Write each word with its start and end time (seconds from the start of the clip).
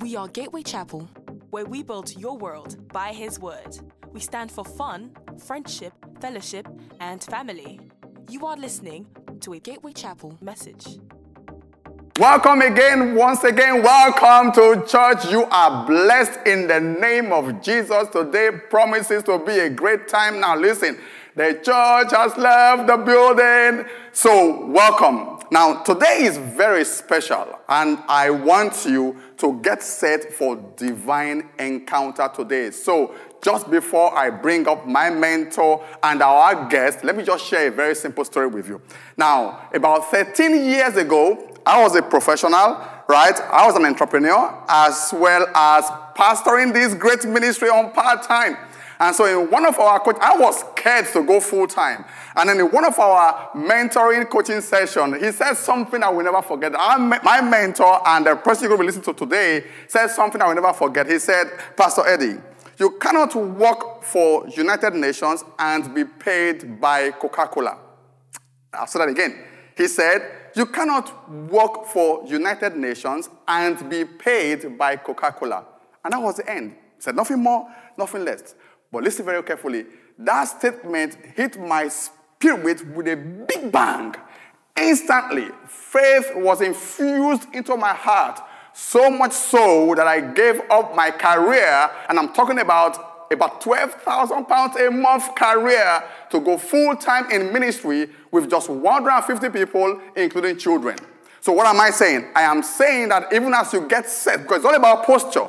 We 0.00 0.14
are 0.14 0.28
Gateway 0.28 0.62
Chapel, 0.62 1.08
where 1.48 1.64
we 1.64 1.82
build 1.82 2.14
your 2.18 2.36
world 2.36 2.76
by 2.92 3.14
His 3.14 3.40
Word. 3.40 3.78
We 4.12 4.20
stand 4.20 4.52
for 4.52 4.62
fun, 4.62 5.16
friendship, 5.38 5.94
fellowship, 6.20 6.68
and 7.00 7.24
family. 7.24 7.80
You 8.28 8.44
are 8.44 8.56
listening 8.58 9.06
to 9.40 9.54
a 9.54 9.58
Gateway 9.58 9.92
Chapel 9.92 10.36
message. 10.42 10.98
Welcome 12.18 12.60
again, 12.60 13.14
once 13.14 13.42
again, 13.44 13.82
welcome 13.82 14.52
to 14.52 14.84
church. 14.86 15.30
You 15.30 15.44
are 15.44 15.86
blessed 15.86 16.40
in 16.46 16.68
the 16.68 16.80
name 16.80 17.32
of 17.32 17.62
Jesus. 17.62 18.08
Today 18.12 18.50
promises 18.68 19.22
to 19.22 19.38
be 19.38 19.58
a 19.60 19.70
great 19.70 20.08
time. 20.08 20.40
Now, 20.40 20.56
listen, 20.56 20.98
the 21.34 21.54
church 21.54 22.12
has 22.12 22.36
left 22.36 22.86
the 22.86 22.98
building, 22.98 23.86
so 24.12 24.66
welcome. 24.66 25.35
Now, 25.50 25.82
today 25.84 26.22
is 26.22 26.36
very 26.38 26.84
special, 26.84 27.58
and 27.68 27.98
I 28.08 28.30
want 28.30 28.84
you 28.84 29.16
to 29.36 29.60
get 29.60 29.80
set 29.80 30.32
for 30.32 30.56
divine 30.76 31.50
encounter 31.58 32.28
today. 32.34 32.72
So, 32.72 33.14
just 33.42 33.70
before 33.70 34.16
I 34.16 34.30
bring 34.30 34.66
up 34.66 34.88
my 34.88 35.08
mentor 35.08 35.84
and 36.02 36.20
our 36.20 36.68
guest, 36.68 37.04
let 37.04 37.16
me 37.16 37.22
just 37.22 37.46
share 37.46 37.68
a 37.68 37.70
very 37.70 37.94
simple 37.94 38.24
story 38.24 38.48
with 38.48 38.66
you. 38.66 38.80
Now, 39.16 39.68
about 39.72 40.10
13 40.10 40.64
years 40.64 40.96
ago, 40.96 41.54
I 41.64 41.80
was 41.80 41.94
a 41.94 42.02
professional, 42.02 42.80
right? 43.08 43.40
I 43.52 43.66
was 43.66 43.76
an 43.76 43.84
entrepreneur 43.84 44.64
as 44.68 45.10
well 45.14 45.46
as 45.54 45.84
pastoring 46.16 46.72
this 46.72 46.94
great 46.94 47.24
ministry 47.24 47.68
on 47.68 47.92
part 47.92 48.24
time. 48.24 48.56
And 48.98 49.14
so 49.14 49.24
in 49.26 49.50
one 49.50 49.66
of 49.66 49.78
our 49.78 50.00
coach, 50.00 50.16
I 50.20 50.36
was 50.38 50.60
scared 50.60 51.06
to 51.12 51.22
go 51.22 51.38
full 51.40 51.66
time. 51.66 52.04
And 52.34 52.48
then 52.48 52.60
in 52.60 52.66
one 52.66 52.84
of 52.84 52.98
our 52.98 53.50
mentoring 53.54 54.28
coaching 54.30 54.60
session, 54.60 55.22
he 55.22 55.32
said 55.32 55.54
something 55.54 56.02
I 56.02 56.08
will 56.08 56.24
never 56.24 56.40
forget. 56.42 56.72
My 56.72 57.40
mentor 57.40 58.00
and 58.08 58.26
the 58.26 58.36
person 58.36 58.68
you're 58.68 58.76
going 58.76 58.90
to 58.90 59.12
today 59.12 59.64
said 59.88 60.08
something 60.08 60.40
I 60.40 60.48
will 60.48 60.54
never 60.54 60.72
forget. 60.72 61.06
He 61.06 61.18
said, 61.18 61.46
Pastor 61.76 62.06
Eddie, 62.06 62.40
you 62.78 62.98
cannot 62.98 63.34
work 63.34 64.02
for 64.02 64.48
United 64.48 64.94
Nations 64.94 65.44
and 65.58 65.94
be 65.94 66.04
paid 66.04 66.80
by 66.80 67.10
Coca-Cola. 67.10 67.78
I'll 68.72 68.86
say 68.86 68.98
that 68.98 69.08
again. 69.08 69.44
He 69.76 69.88
said, 69.88 70.22
you 70.54 70.64
cannot 70.64 71.30
work 71.50 71.84
for 71.84 72.24
United 72.26 72.76
Nations 72.76 73.28
and 73.46 73.90
be 73.90 74.06
paid 74.06 74.78
by 74.78 74.96
Coca 74.96 75.32
Cola. 75.32 75.66
And 76.02 76.14
that 76.14 76.22
was 76.22 76.36
the 76.36 76.50
end. 76.50 76.72
He 76.96 77.02
said, 77.02 77.14
nothing 77.14 77.42
more, 77.42 77.68
nothing 77.98 78.24
less. 78.24 78.54
But 78.92 79.04
listen 79.04 79.24
very 79.24 79.42
carefully. 79.42 79.86
That 80.18 80.44
statement 80.44 81.16
hit 81.34 81.60
my 81.60 81.88
spirit 81.88 82.86
with 82.94 83.08
a 83.08 83.16
big 83.16 83.70
bang. 83.70 84.14
Instantly, 84.76 85.48
faith 85.66 86.30
was 86.34 86.60
infused 86.60 87.46
into 87.54 87.76
my 87.76 87.94
heart, 87.94 88.40
so 88.74 89.10
much 89.10 89.32
so 89.32 89.94
that 89.94 90.06
I 90.06 90.20
gave 90.20 90.60
up 90.70 90.94
my 90.94 91.10
career, 91.10 91.90
and 92.08 92.18
I'm 92.18 92.32
talking 92.32 92.58
about 92.58 93.14
about 93.32 93.60
12,000 93.60 94.44
pounds 94.44 94.76
a 94.76 94.90
month 94.90 95.34
career 95.34 96.04
to 96.30 96.40
go 96.40 96.56
full 96.56 96.94
time 96.96 97.30
in 97.30 97.52
ministry 97.52 98.08
with 98.30 98.48
just 98.48 98.68
150 98.68 99.48
people, 99.50 100.00
including 100.14 100.56
children. 100.56 100.96
So, 101.40 101.52
what 101.52 101.66
am 101.66 101.80
I 101.80 101.90
saying? 101.90 102.26
I 102.34 102.42
am 102.42 102.62
saying 102.62 103.08
that 103.08 103.32
even 103.32 103.52
as 103.54 103.72
you 103.72 103.86
get 103.88 104.08
set, 104.08 104.42
because 104.42 104.58
it's 104.58 104.66
all 104.66 104.74
about 104.74 105.04
posture, 105.04 105.48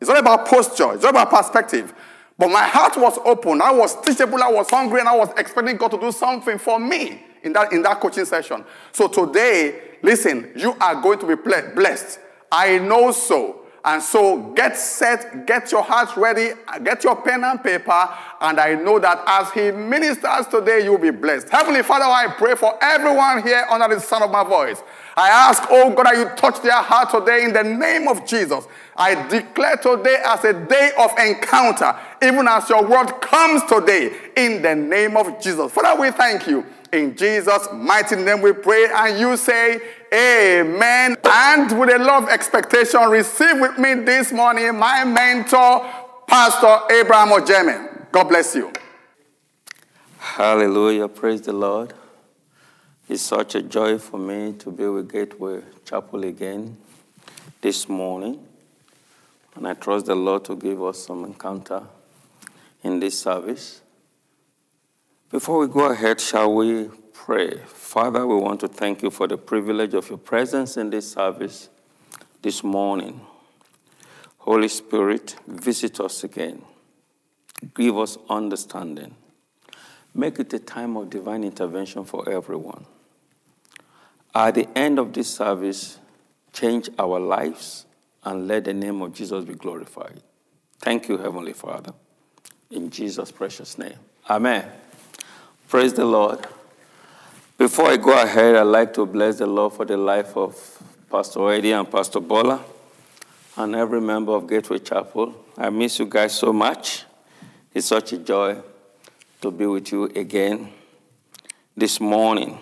it's 0.00 0.08
all 0.08 0.16
about 0.16 0.46
posture, 0.46 0.94
it's 0.94 1.04
all 1.04 1.10
about 1.10 1.30
perspective. 1.30 1.92
But 2.38 2.50
my 2.50 2.62
heart 2.62 2.96
was 2.96 3.18
open, 3.24 3.60
I 3.60 3.72
was 3.72 4.00
teachable, 4.00 4.40
I 4.42 4.48
was 4.48 4.70
hungry, 4.70 5.00
and 5.00 5.08
I 5.08 5.16
was 5.16 5.30
expecting 5.36 5.76
God 5.76 5.90
to 5.90 5.98
do 5.98 6.12
something 6.12 6.56
for 6.58 6.78
me 6.78 7.24
in 7.42 7.52
that, 7.52 7.72
in 7.72 7.82
that 7.82 8.00
coaching 8.00 8.24
session. 8.24 8.64
So, 8.92 9.08
today, 9.08 9.96
listen, 10.02 10.52
you 10.54 10.74
are 10.80 11.02
going 11.02 11.18
to 11.18 11.26
be 11.26 11.34
blessed. 11.34 12.20
I 12.50 12.78
know 12.78 13.10
so. 13.10 13.57
And 13.88 14.02
so 14.02 14.38
get 14.54 14.76
set, 14.76 15.46
get 15.46 15.72
your 15.72 15.82
heart 15.82 16.14
ready, 16.14 16.50
get 16.84 17.04
your 17.04 17.16
pen 17.16 17.42
and 17.42 17.64
paper, 17.64 18.14
and 18.38 18.60
I 18.60 18.74
know 18.74 18.98
that 18.98 19.24
as 19.26 19.50
he 19.52 19.70
ministers 19.70 20.46
today, 20.46 20.84
you'll 20.84 20.98
be 20.98 21.08
blessed. 21.08 21.48
Heavenly 21.48 21.82
Father, 21.82 22.04
I 22.04 22.34
pray 22.36 22.54
for 22.54 22.76
everyone 22.82 23.42
here 23.42 23.64
under 23.70 23.94
the 23.94 23.98
sound 24.02 24.24
of 24.24 24.30
my 24.30 24.44
voice. 24.44 24.82
I 25.16 25.30
ask, 25.30 25.62
oh 25.70 25.94
God, 25.94 26.04
that 26.04 26.18
you 26.18 26.36
touch 26.36 26.60
their 26.60 26.82
heart 26.82 27.08
today 27.08 27.44
in 27.44 27.54
the 27.54 27.64
name 27.64 28.08
of 28.08 28.26
Jesus. 28.26 28.68
I 28.94 29.26
declare 29.26 29.78
today 29.78 30.18
as 30.22 30.44
a 30.44 30.52
day 30.52 30.90
of 30.98 31.10
encounter, 31.18 31.96
even 32.22 32.46
as 32.46 32.68
your 32.68 32.86
word 32.86 33.06
comes 33.22 33.62
today, 33.64 34.14
in 34.36 34.60
the 34.60 34.74
name 34.74 35.16
of 35.16 35.40
Jesus. 35.40 35.72
Father, 35.72 35.98
we 35.98 36.10
thank 36.10 36.46
you. 36.46 36.66
In 36.92 37.16
Jesus' 37.16 37.68
mighty 37.72 38.16
name 38.16 38.40
we 38.40 38.52
pray, 38.52 38.86
and 38.92 39.18
you 39.18 39.36
say, 39.36 39.80
Amen. 40.12 41.16
And 41.24 41.78
with 41.78 41.90
a 41.90 41.98
lot 41.98 42.22
of 42.22 42.28
expectation, 42.30 43.00
receive 43.10 43.60
with 43.60 43.78
me 43.78 43.94
this 43.94 44.32
morning 44.32 44.78
my 44.78 45.04
mentor, 45.04 45.84
Pastor 46.26 46.78
Abraham 46.90 47.28
Ojeme. 47.28 48.10
God 48.10 48.24
bless 48.24 48.54
you. 48.54 48.72
Hallelujah. 50.18 51.08
Praise 51.08 51.42
the 51.42 51.52
Lord. 51.52 51.92
It's 53.08 53.22
such 53.22 53.54
a 53.54 53.62
joy 53.62 53.98
for 53.98 54.18
me 54.18 54.52
to 54.58 54.70
be 54.70 54.86
with 54.86 55.10
Gateway 55.10 55.62
Chapel 55.84 56.24
again 56.24 56.76
this 57.60 57.88
morning. 57.88 58.44
And 59.54 59.66
I 59.66 59.74
trust 59.74 60.06
the 60.06 60.14
Lord 60.14 60.44
to 60.46 60.56
give 60.56 60.82
us 60.82 61.06
some 61.06 61.24
encounter 61.24 61.82
in 62.82 63.00
this 63.00 63.18
service. 63.18 63.80
Before 65.30 65.58
we 65.58 65.66
go 65.66 65.90
ahead, 65.90 66.22
shall 66.22 66.54
we 66.54 66.88
pray? 67.12 67.58
Father, 67.66 68.26
we 68.26 68.36
want 68.36 68.60
to 68.60 68.68
thank 68.68 69.02
you 69.02 69.10
for 69.10 69.26
the 69.26 69.36
privilege 69.36 69.92
of 69.92 70.08
your 70.08 70.16
presence 70.16 70.78
in 70.78 70.88
this 70.88 71.12
service 71.12 71.68
this 72.40 72.64
morning. 72.64 73.20
Holy 74.38 74.68
Spirit, 74.68 75.36
visit 75.46 76.00
us 76.00 76.24
again. 76.24 76.62
Give 77.74 77.98
us 77.98 78.16
understanding. 78.30 79.16
Make 80.14 80.38
it 80.38 80.50
a 80.54 80.58
time 80.58 80.96
of 80.96 81.10
divine 81.10 81.44
intervention 81.44 82.04
for 82.04 82.26
everyone. 82.26 82.86
At 84.34 84.54
the 84.54 84.66
end 84.78 84.98
of 84.98 85.12
this 85.12 85.28
service, 85.28 85.98
change 86.54 86.88
our 86.98 87.20
lives 87.20 87.84
and 88.24 88.48
let 88.48 88.64
the 88.64 88.72
name 88.72 89.02
of 89.02 89.12
Jesus 89.12 89.44
be 89.44 89.54
glorified. 89.54 90.22
Thank 90.78 91.06
you, 91.08 91.18
Heavenly 91.18 91.52
Father. 91.52 91.92
In 92.70 92.88
Jesus' 92.88 93.30
precious 93.30 93.76
name. 93.76 93.98
Amen. 94.30 94.70
Praise 95.68 95.92
the 95.92 96.06
Lord. 96.06 96.46
Before 97.58 97.90
I 97.90 97.98
go 97.98 98.22
ahead, 98.22 98.56
I'd 98.56 98.62
like 98.62 98.94
to 98.94 99.04
bless 99.04 99.36
the 99.36 99.46
Lord 99.46 99.74
for 99.74 99.84
the 99.84 99.98
life 99.98 100.34
of 100.34 100.56
Pastor 101.10 101.52
Eddie 101.52 101.72
and 101.72 101.90
Pastor 101.90 102.20
Bola 102.20 102.64
and 103.54 103.74
every 103.74 104.00
member 104.00 104.32
of 104.32 104.48
Gateway 104.48 104.78
Chapel. 104.78 105.34
I 105.58 105.68
miss 105.68 105.98
you 105.98 106.06
guys 106.06 106.32
so 106.34 106.54
much. 106.54 107.04
It's 107.74 107.88
such 107.88 108.14
a 108.14 108.16
joy 108.16 108.62
to 109.42 109.50
be 109.50 109.66
with 109.66 109.92
you 109.92 110.04
again 110.04 110.72
this 111.76 112.00
morning. 112.00 112.58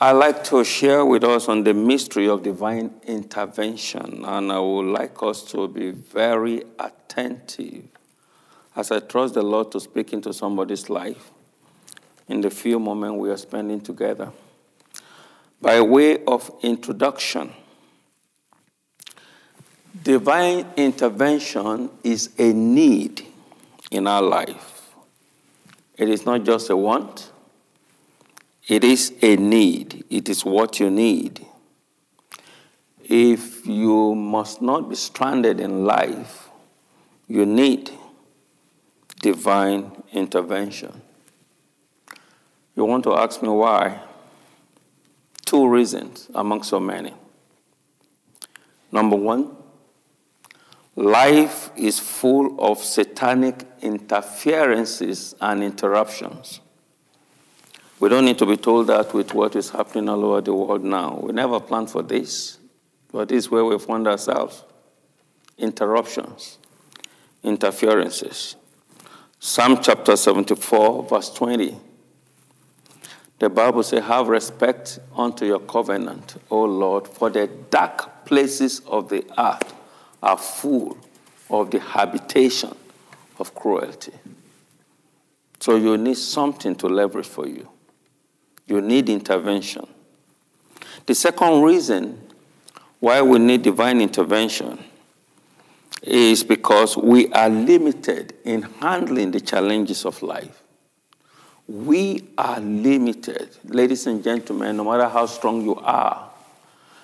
I'd 0.00 0.12
like 0.12 0.44
to 0.44 0.62
share 0.62 1.04
with 1.04 1.24
us 1.24 1.48
on 1.48 1.64
the 1.64 1.74
mystery 1.74 2.28
of 2.28 2.44
divine 2.44 2.94
intervention, 3.08 4.24
and 4.24 4.52
I 4.52 4.60
would 4.60 4.86
like 4.86 5.20
us 5.24 5.42
to 5.50 5.66
be 5.66 5.90
very 5.90 6.62
attentive 6.78 7.88
as 8.74 8.90
I 8.90 9.00
trust 9.00 9.34
the 9.34 9.42
Lord 9.42 9.70
to 9.72 9.80
speak 9.80 10.12
into 10.12 10.32
somebody's 10.32 10.88
life 10.88 11.30
in 12.28 12.40
the 12.40 12.50
few 12.50 12.78
moments 12.78 13.18
we 13.20 13.30
are 13.30 13.36
spending 13.36 13.80
together. 13.80 14.30
By 15.60 15.80
way 15.80 16.24
of 16.24 16.50
introduction, 16.62 17.52
divine 20.02 20.66
intervention 20.76 21.90
is 22.02 22.30
a 22.38 22.52
need 22.52 23.26
in 23.90 24.06
our 24.06 24.22
life. 24.22 24.94
It 25.96 26.08
is 26.08 26.24
not 26.24 26.44
just 26.44 26.70
a 26.70 26.76
want, 26.76 27.30
it 28.68 28.84
is 28.84 29.12
a 29.22 29.36
need. 29.36 30.04
It 30.08 30.28
is 30.28 30.44
what 30.44 30.78
you 30.78 30.90
need. 30.90 31.44
If 33.04 33.66
you 33.66 34.14
must 34.14 34.62
not 34.62 34.88
be 34.88 34.94
stranded 34.94 35.58
in 35.60 35.84
life, 35.84 36.48
you 37.26 37.44
need 37.44 37.90
divine 39.22 40.02
intervention. 40.12 41.00
You 42.76 42.84
want 42.84 43.04
to 43.04 43.14
ask 43.14 43.42
me 43.42 43.48
why? 43.48 44.02
Two 45.46 45.68
reasons 45.68 46.28
among 46.34 46.64
so 46.64 46.80
many. 46.80 47.14
Number 48.90 49.16
one, 49.16 49.56
life 50.96 51.70
is 51.76 51.98
full 51.98 52.60
of 52.60 52.78
satanic 52.78 53.64
interferences 53.80 55.34
and 55.40 55.62
interruptions. 55.62 56.60
We 58.00 58.08
don't 58.08 58.24
need 58.24 58.38
to 58.38 58.46
be 58.46 58.56
told 58.56 58.88
that 58.88 59.14
with 59.14 59.32
what 59.32 59.54
is 59.54 59.70
happening 59.70 60.08
all 60.08 60.24
over 60.24 60.40
the 60.40 60.52
world 60.52 60.82
now. 60.82 61.20
We 61.22 61.32
never 61.32 61.60
planned 61.60 61.90
for 61.90 62.02
this, 62.02 62.58
but 63.12 63.28
this 63.28 63.44
is 63.44 63.50
where 63.50 63.64
we 63.64 63.78
find 63.78 64.08
ourselves. 64.08 64.64
Interruptions, 65.56 66.58
interferences. 67.44 68.56
Psalm 69.44 69.78
chapter 69.82 70.14
74, 70.14 71.02
verse 71.02 71.28
20. 71.30 71.76
The 73.40 73.50
Bible 73.50 73.82
says, 73.82 74.04
Have 74.04 74.28
respect 74.28 75.00
unto 75.16 75.44
your 75.44 75.58
covenant, 75.58 76.36
O 76.48 76.62
Lord, 76.62 77.08
for 77.08 77.28
the 77.28 77.48
dark 77.68 78.24
places 78.24 78.82
of 78.86 79.08
the 79.08 79.24
earth 79.36 79.74
are 80.22 80.38
full 80.38 80.96
of 81.50 81.72
the 81.72 81.80
habitation 81.80 82.72
of 83.40 83.52
cruelty. 83.52 84.12
So 85.58 85.74
you 85.74 85.98
need 85.98 86.18
something 86.18 86.76
to 86.76 86.86
leverage 86.86 87.26
for 87.26 87.48
you. 87.48 87.68
You 88.68 88.80
need 88.80 89.08
intervention. 89.08 89.88
The 91.06 91.16
second 91.16 91.62
reason 91.62 92.28
why 93.00 93.20
we 93.22 93.40
need 93.40 93.62
divine 93.62 94.00
intervention 94.00 94.84
is 96.02 96.42
because 96.42 96.96
we 96.96 97.32
are 97.32 97.48
limited 97.48 98.34
in 98.44 98.62
handling 98.62 99.30
the 99.30 99.40
challenges 99.40 100.04
of 100.04 100.20
life. 100.22 100.62
We 101.68 102.28
are 102.36 102.60
limited. 102.60 103.56
Ladies 103.64 104.06
and 104.06 104.22
gentlemen, 104.22 104.76
no 104.76 104.84
matter 104.84 105.08
how 105.08 105.26
strong 105.26 105.62
you 105.62 105.76
are, 105.76 106.30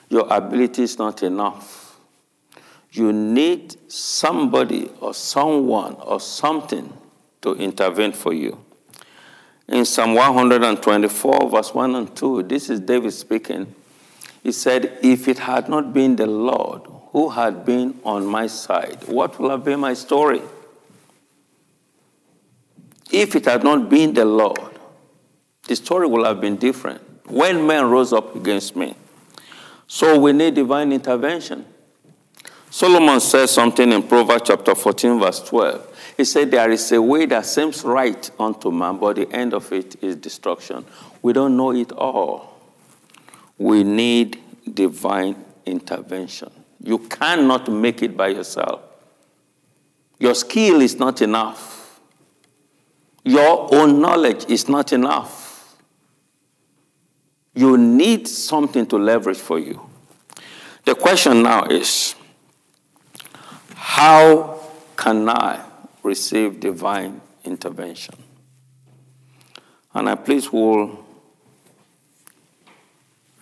your 0.09 0.27
ability 0.31 0.83
is 0.83 0.99
not 0.99 1.23
enough. 1.23 1.99
You 2.91 3.12
need 3.12 3.77
somebody 3.91 4.91
or 5.01 5.15
someone 5.15 5.94
or 6.01 6.19
something 6.21 6.93
to 7.43 7.55
intervene 7.55 8.12
for 8.12 8.33
you. 8.33 8.59
In 9.69 9.85
Psalm 9.85 10.15
124, 10.15 11.51
verse 11.51 11.75
1 11.75 11.94
and 11.94 12.17
2, 12.17 12.44
this 12.44 12.71
is 12.71 12.81
David 12.81 13.12
speaking. 13.12 13.75
He 14.43 14.51
said, 14.51 14.99
If 15.03 15.29
it 15.29 15.41
had 15.41 15.69
not 15.69 15.93
been 15.93 16.17
the 16.17 16.27
Lord 16.27 16.83
who 17.19 17.31
had 17.31 17.65
been 17.65 17.99
on 18.05 18.25
my 18.25 18.47
side, 18.47 18.97
what 19.09 19.41
will 19.41 19.50
have 19.50 19.65
been 19.65 19.81
my 19.81 19.93
story? 19.93 20.41
If 23.11 23.35
it 23.35 23.44
had 23.44 23.65
not 23.65 23.91
been 23.91 24.15
the 24.15 24.25
Lord, 24.25 24.79
the 25.67 25.75
story 25.75 26.06
would 26.06 26.25
have 26.25 26.41
been 26.41 26.55
different. 26.55 27.03
When 27.29 27.67
men 27.67 27.91
rose 27.91 28.12
up 28.12 28.37
against 28.37 28.76
me. 28.76 28.94
So 29.88 30.17
we 30.20 30.32
need 30.32 30.55
divine 30.55 30.93
intervention. 30.93 31.67
Solomon 32.70 33.19
says 33.19 33.50
something 33.50 33.91
in 33.91 34.05
Proverbs 34.05 34.44
chapter 34.47 34.76
14, 34.76 35.19
verse 35.19 35.41
12. 35.41 36.15
He 36.17 36.25
said, 36.25 36.53
There 36.53 36.70
is 36.70 36.93
a 36.93 37.03
way 37.03 37.26
that 37.26 37.47
seems 37.47 37.82
right 37.82 38.31
unto 38.38 38.70
man, 38.70 38.97
but 38.97 39.17
the 39.17 39.29
end 39.32 39.55
of 39.55 39.73
it 39.73 40.00
is 40.05 40.15
destruction. 40.15 40.85
We 41.20 41.32
don't 41.32 41.56
know 41.56 41.73
it 41.73 41.91
all. 41.91 42.61
We 43.59 43.82
need 43.82 44.38
divine 44.73 45.44
intervention. 45.67 46.53
You 46.83 46.99
cannot 46.99 47.71
make 47.71 48.03
it 48.03 48.17
by 48.17 48.29
yourself. 48.29 48.83
Your 50.19 50.35
skill 50.35 50.81
is 50.81 50.97
not 50.97 51.23
enough. 51.23 52.01
Your 53.25 53.73
own 53.75 54.01
knowledge 54.01 54.47
is 54.49 54.69
not 54.69 54.93
enough. 54.93 55.77
You 57.55 57.77
need 57.77 58.29
something 58.29 58.87
to 58.87 58.97
leverage 58.97 59.39
for 59.39 59.59
you. 59.59 59.89
The 60.85 60.95
question 60.95 61.43
now 61.43 61.65
is 61.65 62.15
how 63.75 64.61
can 64.97 65.29
I 65.29 65.65
receive 66.03 66.61
divine 66.61 67.21
intervention? 67.45 68.15
And 69.93 70.09
I 70.09 70.15
please 70.15 70.53
will 70.53 71.05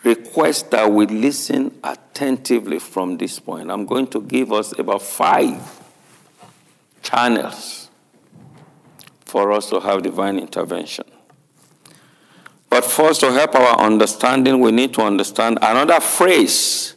request 0.06 0.70
that 0.70 0.90
we 0.90 1.04
listen 1.06 1.76
attentively 1.82 2.78
from 2.78 3.18
this 3.18 3.40
point. 3.40 3.70
I'm 3.70 3.84
going 3.84 4.06
to 4.08 4.22
give 4.22 4.52
us 4.52 4.78
about 4.78 5.02
five 5.02 5.60
channels 7.02 7.90
for 9.24 9.50
us 9.52 9.68
to 9.70 9.80
have 9.80 10.02
divine 10.02 10.38
intervention. 10.38 11.04
But 12.70 12.84
first, 12.84 13.20
to 13.20 13.32
help 13.32 13.54
our 13.56 13.80
understanding, 13.80 14.60
we 14.60 14.70
need 14.70 14.94
to 14.94 15.02
understand 15.02 15.58
another 15.60 16.00
phrase 16.00 16.94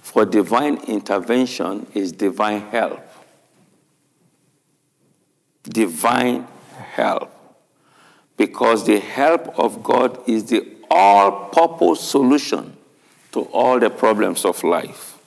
for 0.00 0.24
divine 0.24 0.76
intervention 0.84 1.86
is 1.94 2.12
divine 2.12 2.60
help. 2.60 3.00
Divine 5.64 6.46
help. 6.92 7.30
Because 8.36 8.86
the 8.86 9.00
help 9.00 9.58
of 9.58 9.82
God 9.82 10.28
is 10.28 10.44
the 10.44 10.81
all 10.94 11.48
purpose 11.48 12.00
solution 12.00 12.76
to 13.32 13.40
all 13.44 13.80
the 13.80 13.90
problems 13.90 14.44
of 14.44 14.62
life. 14.62 15.18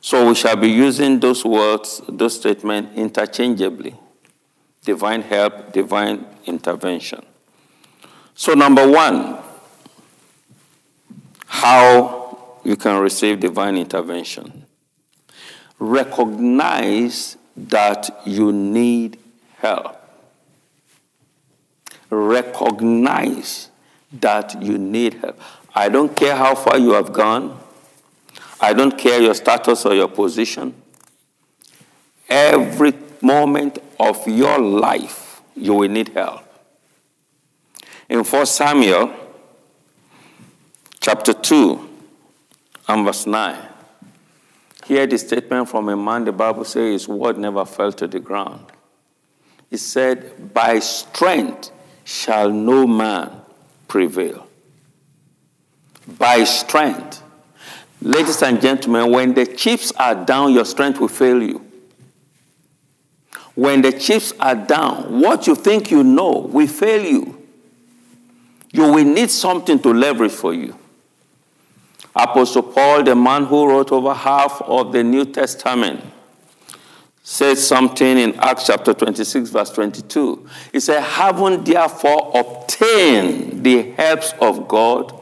So 0.00 0.28
we 0.28 0.34
shall 0.34 0.56
be 0.56 0.68
using 0.68 1.20
those 1.20 1.44
words, 1.44 2.00
those 2.08 2.36
statements 2.36 2.96
interchangeably 2.96 3.94
divine 4.84 5.22
help, 5.22 5.72
divine 5.72 6.24
intervention. 6.46 7.24
So, 8.34 8.54
number 8.54 8.90
one, 8.90 9.38
how 11.46 12.58
you 12.64 12.76
can 12.76 13.00
receive 13.00 13.40
divine 13.40 13.76
intervention. 13.76 14.64
Recognize 15.78 17.36
that 17.56 18.22
you 18.24 18.52
need 18.52 19.18
help. 19.58 19.96
Recognize 22.10 23.69
that 24.12 24.60
you 24.62 24.78
need 24.78 25.14
help. 25.14 25.40
I 25.74 25.88
don't 25.88 26.14
care 26.14 26.36
how 26.36 26.54
far 26.54 26.78
you 26.78 26.92
have 26.92 27.12
gone. 27.12 27.58
I 28.60 28.72
don't 28.72 28.96
care 28.98 29.20
your 29.20 29.34
status 29.34 29.86
or 29.86 29.94
your 29.94 30.08
position. 30.08 30.74
Every 32.28 32.94
moment 33.20 33.78
of 33.98 34.26
your 34.26 34.58
life, 34.58 35.42
you 35.54 35.74
will 35.74 35.88
need 35.88 36.08
help. 36.08 36.44
In 38.08 38.24
1 38.24 38.46
Samuel 38.46 39.14
chapter 41.00 41.32
2 41.32 41.88
and 42.88 43.04
verse 43.04 43.26
9, 43.26 43.68
here 44.86 45.06
the 45.06 45.18
statement 45.18 45.68
from 45.68 45.88
a 45.88 45.96
man, 45.96 46.24
the 46.24 46.32
Bible 46.32 46.64
says 46.64 47.02
his 47.02 47.08
word 47.08 47.38
never 47.38 47.64
fell 47.64 47.92
to 47.92 48.08
the 48.08 48.18
ground. 48.18 48.66
He 49.70 49.76
said, 49.76 50.52
By 50.52 50.80
strength 50.80 51.70
shall 52.04 52.50
no 52.50 52.86
man 52.86 53.30
prevail. 53.90 54.46
By 56.18 56.44
strength. 56.44 57.22
Ladies 58.00 58.40
and 58.42 58.62
gentlemen, 58.62 59.12
when 59.12 59.34
the 59.34 59.44
chips 59.44 59.92
are 59.92 60.14
down, 60.14 60.54
your 60.54 60.64
strength 60.64 60.98
will 61.00 61.08
fail 61.08 61.42
you. 61.42 61.66
When 63.54 63.82
the 63.82 63.92
chips 63.92 64.32
are 64.40 64.54
down, 64.54 65.20
what 65.20 65.46
you 65.46 65.54
think 65.54 65.90
you 65.90 66.02
know 66.02 66.48
will 66.50 66.68
fail 66.68 67.04
you. 67.04 67.36
You 68.72 68.84
will 68.84 69.04
need 69.04 69.30
something 69.30 69.78
to 69.80 69.92
leverage 69.92 70.32
for 70.32 70.54
you. 70.54 70.76
Apostle 72.14 72.62
Paul, 72.62 73.02
the 73.02 73.14
man 73.14 73.44
who 73.44 73.68
wrote 73.68 73.92
over 73.92 74.14
half 74.14 74.62
of 74.62 74.92
the 74.92 75.02
New 75.02 75.24
Testament, 75.24 76.00
said 77.22 77.58
something 77.58 78.18
in 78.18 78.34
Acts 78.40 78.66
chapter 78.66 78.94
26, 78.94 79.50
verse 79.50 79.70
22. 79.70 80.48
He 80.72 80.80
said, 80.80 81.02
Having 81.02 81.64
therefore 81.64 82.32
obtained 82.34 82.59
the 82.80 83.94
helps 83.96 84.32
of 84.40 84.66
God, 84.66 85.18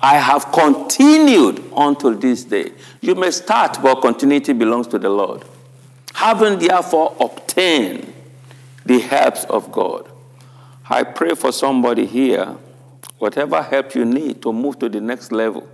I 0.00 0.16
have 0.16 0.52
continued 0.52 1.64
until 1.76 2.14
this 2.14 2.44
day. 2.44 2.72
You 3.00 3.14
may 3.14 3.30
start, 3.30 3.78
but 3.82 4.00
continuity 4.00 4.52
belongs 4.52 4.86
to 4.88 4.98
the 4.98 5.08
Lord. 5.08 5.44
Having 6.14 6.60
therefore 6.60 7.16
obtained 7.20 8.12
the 8.84 9.00
helps 9.00 9.44
of 9.44 9.72
God, 9.72 10.08
I 10.88 11.02
pray 11.02 11.34
for 11.34 11.52
somebody 11.52 12.06
here, 12.06 12.56
whatever 13.18 13.62
help 13.62 13.94
you 13.94 14.04
need 14.04 14.40
to 14.42 14.52
move 14.52 14.78
to 14.78 14.88
the 14.88 15.00
next 15.00 15.32
level, 15.32 15.68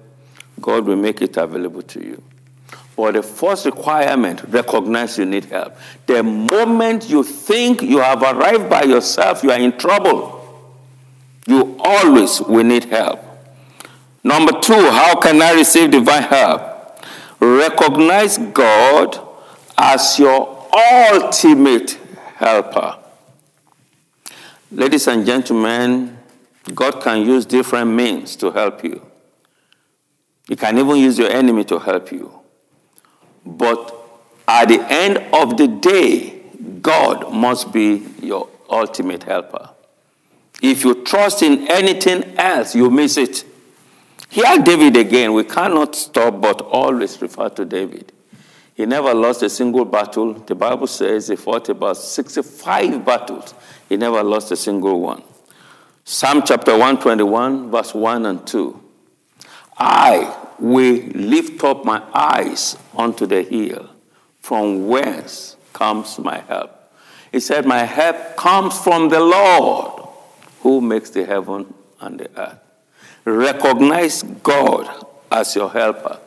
God 0.60 0.86
will 0.86 0.96
make 0.96 1.20
it 1.20 1.36
available 1.36 1.82
to 1.82 2.00
you. 2.00 2.22
But 2.96 3.14
the 3.14 3.22
first 3.22 3.66
requirement, 3.66 4.42
recognize 4.48 5.18
you 5.18 5.26
need 5.26 5.46
help. 5.46 5.76
The 6.06 6.22
moment 6.22 7.10
you 7.10 7.24
think 7.24 7.82
you 7.82 7.98
have 7.98 8.22
arrived 8.22 8.70
by 8.70 8.84
yourself, 8.84 9.42
you 9.42 9.50
are 9.50 9.58
in 9.58 9.76
trouble. 9.76 10.43
You 11.46 11.76
always 11.80 12.40
will 12.40 12.64
need 12.64 12.84
help. 12.84 13.20
Number 14.22 14.58
two, 14.60 14.72
how 14.72 15.20
can 15.20 15.42
I 15.42 15.52
receive 15.52 15.90
divine 15.90 16.22
help? 16.22 17.04
Recognize 17.40 18.38
God 18.38 19.18
as 19.76 20.18
your 20.18 20.66
ultimate 20.72 21.98
helper. 22.36 22.98
Ladies 24.70 25.06
and 25.06 25.26
gentlemen, 25.26 26.18
God 26.74 27.02
can 27.02 27.20
use 27.26 27.44
different 27.44 27.90
means 27.90 28.34
to 28.36 28.50
help 28.50 28.82
you. 28.82 29.04
He 30.48 30.56
can 30.56 30.78
even 30.78 30.96
use 30.96 31.18
your 31.18 31.30
enemy 31.30 31.64
to 31.64 31.78
help 31.78 32.10
you. 32.10 32.32
But 33.44 33.94
at 34.48 34.68
the 34.68 34.80
end 34.90 35.18
of 35.34 35.56
the 35.56 35.68
day, 35.68 36.42
God 36.80 37.32
must 37.32 37.72
be 37.72 38.06
your 38.22 38.48
ultimate 38.70 39.22
helper. 39.22 39.73
If 40.62 40.84
you 40.84 41.04
trust 41.04 41.42
in 41.42 41.70
anything 41.70 42.36
else, 42.38 42.74
you 42.74 42.90
miss 42.90 43.16
it. 43.16 43.44
Here, 44.28 44.58
David 44.58 44.96
again, 44.96 45.32
we 45.32 45.44
cannot 45.44 45.94
stop 45.94 46.40
but 46.40 46.60
always 46.62 47.20
refer 47.20 47.48
to 47.50 47.64
David. 47.64 48.12
He 48.74 48.86
never 48.86 49.14
lost 49.14 49.42
a 49.42 49.50
single 49.50 49.84
battle. 49.84 50.34
The 50.34 50.54
Bible 50.54 50.88
says 50.88 51.28
he 51.28 51.36
fought 51.36 51.68
about 51.68 51.96
65 51.96 53.04
battles. 53.04 53.54
He 53.88 53.96
never 53.96 54.22
lost 54.22 54.50
a 54.50 54.56
single 54.56 55.00
one. 55.00 55.22
Psalm 56.02 56.42
chapter 56.44 56.72
121, 56.72 57.70
verse 57.70 57.94
1 57.94 58.26
and 58.26 58.44
2. 58.46 58.80
I 59.78 60.36
will 60.58 60.96
lift 61.14 61.62
up 61.62 61.84
my 61.84 62.02
eyes 62.12 62.76
unto 62.96 63.26
the 63.26 63.42
hill, 63.42 63.88
from 64.40 64.88
whence 64.88 65.56
comes 65.72 66.18
my 66.18 66.38
help. 66.40 66.72
He 67.30 67.40
said, 67.40 67.66
My 67.66 67.84
help 67.84 68.36
comes 68.36 68.78
from 68.78 69.08
the 69.08 69.20
Lord 69.20 69.93
who 70.64 70.80
makes 70.80 71.10
the 71.10 71.24
heaven 71.26 71.72
and 72.00 72.18
the 72.18 72.40
earth. 72.40 72.58
Recognize 73.24 74.22
God 74.22 75.06
as 75.30 75.54
your 75.54 75.70
helper. 75.70 76.18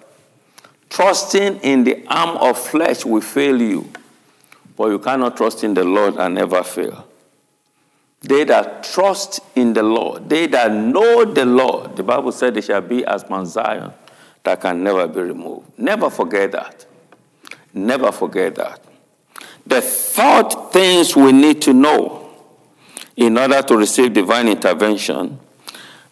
Trusting 0.90 1.58
in 1.58 1.84
the 1.84 2.06
arm 2.08 2.38
of 2.38 2.58
flesh 2.58 3.04
will 3.04 3.22
fail 3.22 3.60
you, 3.60 3.92
but 4.78 4.90
you 4.90 5.00
cannot 5.00 5.36
trust 5.36 5.64
in 5.64 5.74
the 5.74 5.84
Lord 5.84 6.18
and 6.18 6.36
never 6.36 6.64
fail. 6.64 7.08
They 8.22 8.44
that 8.44 8.84
trust 8.84 9.40
in 9.56 9.74
the 9.74 9.84
Lord, 9.84 10.30
they 10.30 10.46
that 10.48 10.72
know 10.72 11.26
the 11.26 11.46
Lord, 11.46 11.96
the 11.96 12.04
Bible 12.04 12.32
said 12.32 12.54
they 12.54 12.62
shall 12.62 12.82
be 12.82 13.04
as 13.06 13.28
Mount 13.30 13.48
Zion 13.48 13.92
that 14.44 14.62
can 14.62 14.84
never 14.84 15.08
be 15.08 15.22
removed. 15.22 15.68
Never 15.80 16.12
forget 16.12 16.52
that. 16.52 16.86
Never 17.74 18.12
forget 18.12 18.54
that. 18.56 18.82
The 19.66 19.82
third 19.82 20.72
things 20.72 21.16
we 21.16 21.32
need 21.32 21.62
to 21.64 21.74
know 21.74 22.27
in 23.18 23.38
order 23.38 23.62
to 23.62 23.76
receive 23.76 24.14
divine 24.14 24.48
intervention 24.48 25.40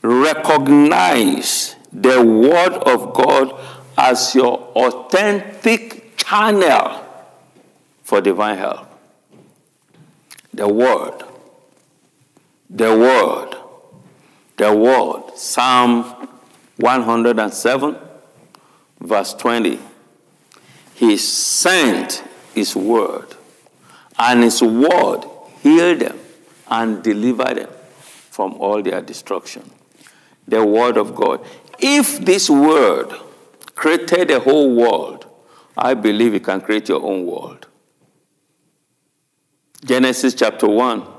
recognize 0.01 1.75
the 1.93 2.21
Word 2.21 2.73
of 2.73 3.13
God 3.13 3.57
as 3.97 4.35
your 4.35 4.57
authentic 4.75 6.17
channel 6.17 7.01
for 8.03 8.19
divine 8.19 8.57
help. 8.57 8.87
The 10.53 10.67
Word 10.67 11.23
the 12.69 12.95
word, 12.95 13.55
the 14.57 14.73
word. 14.73 15.37
Psalm 15.37 16.03
107, 16.77 17.95
verse 18.99 19.33
20. 19.33 19.79
He 20.95 21.17
sent 21.17 22.23
his 22.53 22.75
word, 22.75 23.35
and 24.17 24.43
his 24.43 24.61
word 24.61 25.25
healed 25.61 25.99
them 25.99 26.19
and 26.69 27.03
delivered 27.03 27.57
them 27.57 27.69
from 28.29 28.53
all 28.55 28.81
their 28.81 29.01
destruction. 29.01 29.69
The 30.47 30.63
word 30.65 30.97
of 30.97 31.15
God. 31.15 31.45
If 31.79 32.19
this 32.19 32.49
word 32.49 33.11
created 33.75 34.29
the 34.29 34.39
whole 34.39 34.75
world, 34.75 35.25
I 35.77 35.93
believe 35.93 36.33
it 36.33 36.43
can 36.43 36.61
create 36.61 36.89
your 36.89 37.03
own 37.03 37.25
world. 37.25 37.67
Genesis 39.83 40.33
chapter 40.33 40.67
1 40.67 41.15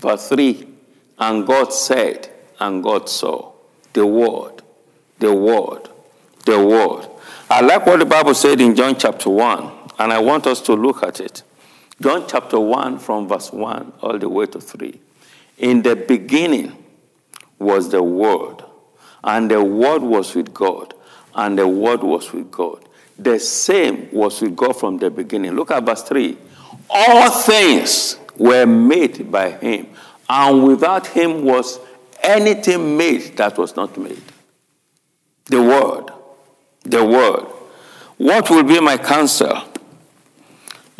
Verse 0.00 0.28
3 0.28 0.66
And 1.18 1.46
God 1.46 1.72
said, 1.72 2.30
and 2.58 2.82
God 2.82 3.08
saw. 3.08 3.52
The 3.92 4.06
Word, 4.06 4.62
the 5.18 5.34
Word, 5.34 5.88
the 6.44 6.64
Word. 6.64 7.08
I 7.50 7.60
like 7.60 7.84
what 7.86 7.98
the 7.98 8.06
Bible 8.06 8.34
said 8.34 8.60
in 8.60 8.76
John 8.76 8.96
chapter 8.96 9.28
1, 9.28 9.72
and 9.98 10.12
I 10.12 10.20
want 10.20 10.46
us 10.46 10.60
to 10.62 10.74
look 10.74 11.02
at 11.02 11.18
it. 11.20 11.42
John 12.00 12.24
chapter 12.26 12.58
1, 12.58 12.98
from 12.98 13.28
verse 13.28 13.52
1 13.52 13.92
all 14.00 14.18
the 14.18 14.28
way 14.28 14.46
to 14.46 14.60
3. 14.60 14.98
In 15.58 15.82
the 15.82 15.94
beginning 15.94 16.76
was 17.58 17.90
the 17.90 18.02
Word, 18.02 18.64
and 19.22 19.50
the 19.50 19.62
Word 19.62 20.02
was 20.02 20.34
with 20.34 20.54
God, 20.54 20.94
and 21.34 21.58
the 21.58 21.68
Word 21.68 22.02
was 22.02 22.32
with 22.32 22.50
God. 22.50 22.84
The 23.18 23.38
same 23.38 24.08
was 24.12 24.40
with 24.40 24.56
God 24.56 24.78
from 24.78 24.96
the 24.96 25.10
beginning. 25.10 25.52
Look 25.52 25.70
at 25.70 25.84
verse 25.84 26.02
3. 26.04 26.38
All 26.88 27.30
things 27.30 28.16
were 28.36 28.64
made 28.64 29.30
by 29.30 29.50
him, 29.50 29.88
and 30.26 30.64
without 30.64 31.06
him 31.06 31.44
was 31.44 31.78
anything 32.22 32.96
made 32.96 33.36
that 33.36 33.58
was 33.58 33.76
not 33.76 33.98
made. 33.98 34.22
The 35.44 35.60
Word. 35.60 36.10
The 36.84 37.04
Word. 37.04 37.44
What 38.16 38.48
will 38.48 38.62
be 38.62 38.80
my 38.80 38.96
counsel? 38.96 39.69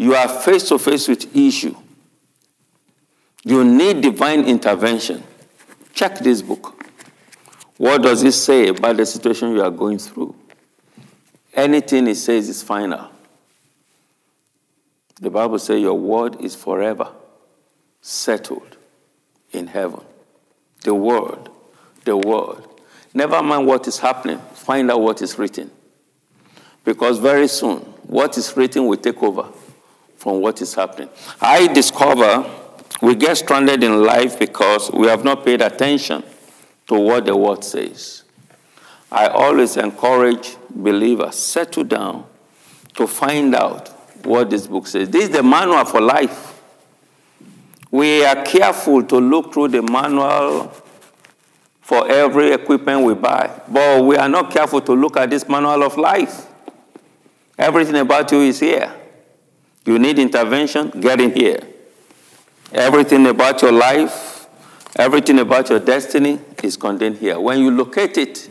You 0.00 0.14
are 0.14 0.30
face 0.30 0.66
to 0.71 0.78
face 0.78 1.09
with 1.09 1.37
issue. 1.37 1.76
You 3.45 3.62
need 3.64 4.00
divine 4.00 4.47
intervention. 4.47 5.23
Check 5.92 6.21
this 6.21 6.40
book. 6.40 6.87
What 7.76 8.00
does 8.00 8.23
it 8.23 8.33
say 8.33 8.69
about 8.69 8.97
the 8.97 9.04
situation 9.04 9.52
you 9.52 9.62
are 9.62 9.71
going 9.71 9.99
through? 9.99 10.35
Anything 11.52 12.07
it 12.07 12.14
says 12.14 12.49
is 12.49 12.62
final. 12.62 13.11
The 15.21 15.28
Bible 15.28 15.59
says 15.59 15.83
your 15.83 15.99
word 15.99 16.40
is 16.40 16.54
forever 16.54 17.09
settled 18.00 18.78
in 19.52 19.66
heaven. 19.66 20.00
The 20.83 20.95
Word, 20.95 21.50
the 22.07 22.16
Word. 22.16 22.64
Never 23.12 23.42
mind 23.42 23.66
what 23.66 23.87
is 23.87 23.99
happening, 23.99 24.38
find 24.54 24.90
out 24.90 25.02
what 25.02 25.21
is 25.21 25.38
written. 25.38 25.71
Because 26.87 27.19
very 27.19 27.49
soon, 27.49 27.80
what 28.04 28.38
is 28.38 28.57
written 28.57 28.87
will 28.87 28.97
take 28.97 29.23
over 29.23 29.52
from 30.20 30.42
what 30.42 30.60
is 30.60 30.74
happening. 30.74 31.08
I 31.40 31.66
discover 31.68 32.44
we 33.00 33.14
get 33.14 33.38
stranded 33.38 33.82
in 33.82 34.02
life 34.02 34.38
because 34.38 34.90
we 34.92 35.06
have 35.06 35.24
not 35.24 35.46
paid 35.46 35.62
attention 35.62 36.22
to 36.88 36.94
what 36.98 37.24
the 37.24 37.34
Word 37.34 37.64
says. 37.64 38.24
I 39.10 39.28
always 39.28 39.78
encourage 39.78 40.56
believers 40.68 41.36
settle 41.36 41.84
down 41.84 42.26
to 42.96 43.06
find 43.06 43.54
out 43.54 43.88
what 44.22 44.50
this 44.50 44.66
book 44.66 44.86
says. 44.86 45.08
This 45.08 45.24
is 45.24 45.30
the 45.30 45.42
manual 45.42 45.86
for 45.86 46.02
life. 46.02 46.60
We 47.90 48.22
are 48.22 48.44
careful 48.44 49.02
to 49.02 49.16
look 49.16 49.54
through 49.54 49.68
the 49.68 49.80
manual 49.80 50.70
for 51.80 52.06
every 52.10 52.52
equipment 52.52 53.04
we 53.04 53.14
buy, 53.14 53.58
but 53.66 54.04
we 54.04 54.16
are 54.16 54.28
not 54.28 54.50
careful 54.50 54.82
to 54.82 54.92
look 54.92 55.16
at 55.16 55.30
this 55.30 55.48
manual 55.48 55.82
of 55.82 55.96
life. 55.96 56.46
Everything 57.56 57.96
about 57.96 58.30
you 58.30 58.40
is 58.40 58.60
here. 58.60 59.00
You 59.84 59.99
need 59.99 60.18
intervention, 60.18 60.90
get 61.00 61.20
in 61.20 61.32
here. 61.32 61.60
Everything 62.72 63.26
about 63.26 63.62
your 63.62 63.72
life, 63.72 64.46
everything 64.96 65.38
about 65.38 65.70
your 65.70 65.80
destiny 65.80 66.38
is 66.62 66.76
contained 66.76 67.16
here. 67.16 67.40
When 67.40 67.60
you 67.60 67.70
locate 67.70 68.16
it, 68.18 68.49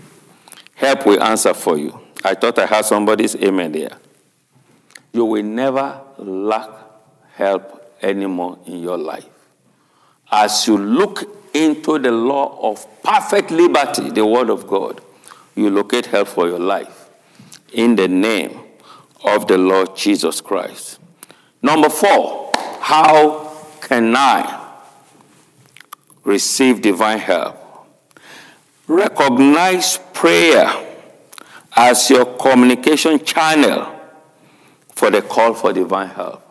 help 0.76 1.06
will 1.06 1.22
answer 1.22 1.54
for 1.54 1.78
you. 1.78 2.00
I 2.24 2.36
thought 2.36 2.60
I 2.60 2.66
had 2.66 2.86
somebody's 2.86 3.36
amen 3.36 3.72
there. 3.72 3.98
You 5.14 5.26
will 5.26 5.44
never 5.44 6.02
lack 6.18 6.70
help 7.34 7.96
anymore 8.02 8.60
in 8.66 8.80
your 8.80 8.98
life. 8.98 9.26
As 10.32 10.68
you 10.68 10.78
look 10.78 11.24
into 11.56 11.98
the 11.98 12.12
law 12.12 12.72
of 12.72 12.86
perfect 13.02 13.52
liberty, 13.52 14.10
the 14.10 14.26
Word 14.26 14.50
of 14.50 14.68
God, 14.68 15.02
you 15.56 15.70
locate 15.70 16.06
help 16.06 16.28
for 16.28 16.48
your 16.48 16.60
life 16.60 17.10
in 17.74 17.96
the 17.96 18.08
name 18.08 18.60
of 19.24 19.48
the 19.48 19.58
Lord 19.58 19.96
Jesus 19.96 20.42
Christ. 20.42 20.99
Number 21.62 21.90
four, 21.90 22.52
how 22.80 23.52
can 23.82 24.16
I 24.16 24.74
receive 26.24 26.82
divine 26.82 27.20
help? 27.20 27.58
Recognize 28.88 30.00
prayer 30.14 30.72
as 31.76 32.10
your 32.10 32.26
communication 32.38 33.24
channel 33.24 33.96
for 34.92 35.12
the 35.12 35.22
call 35.22 35.54
for 35.54 35.74
divine 35.74 36.08
help. 36.08 36.46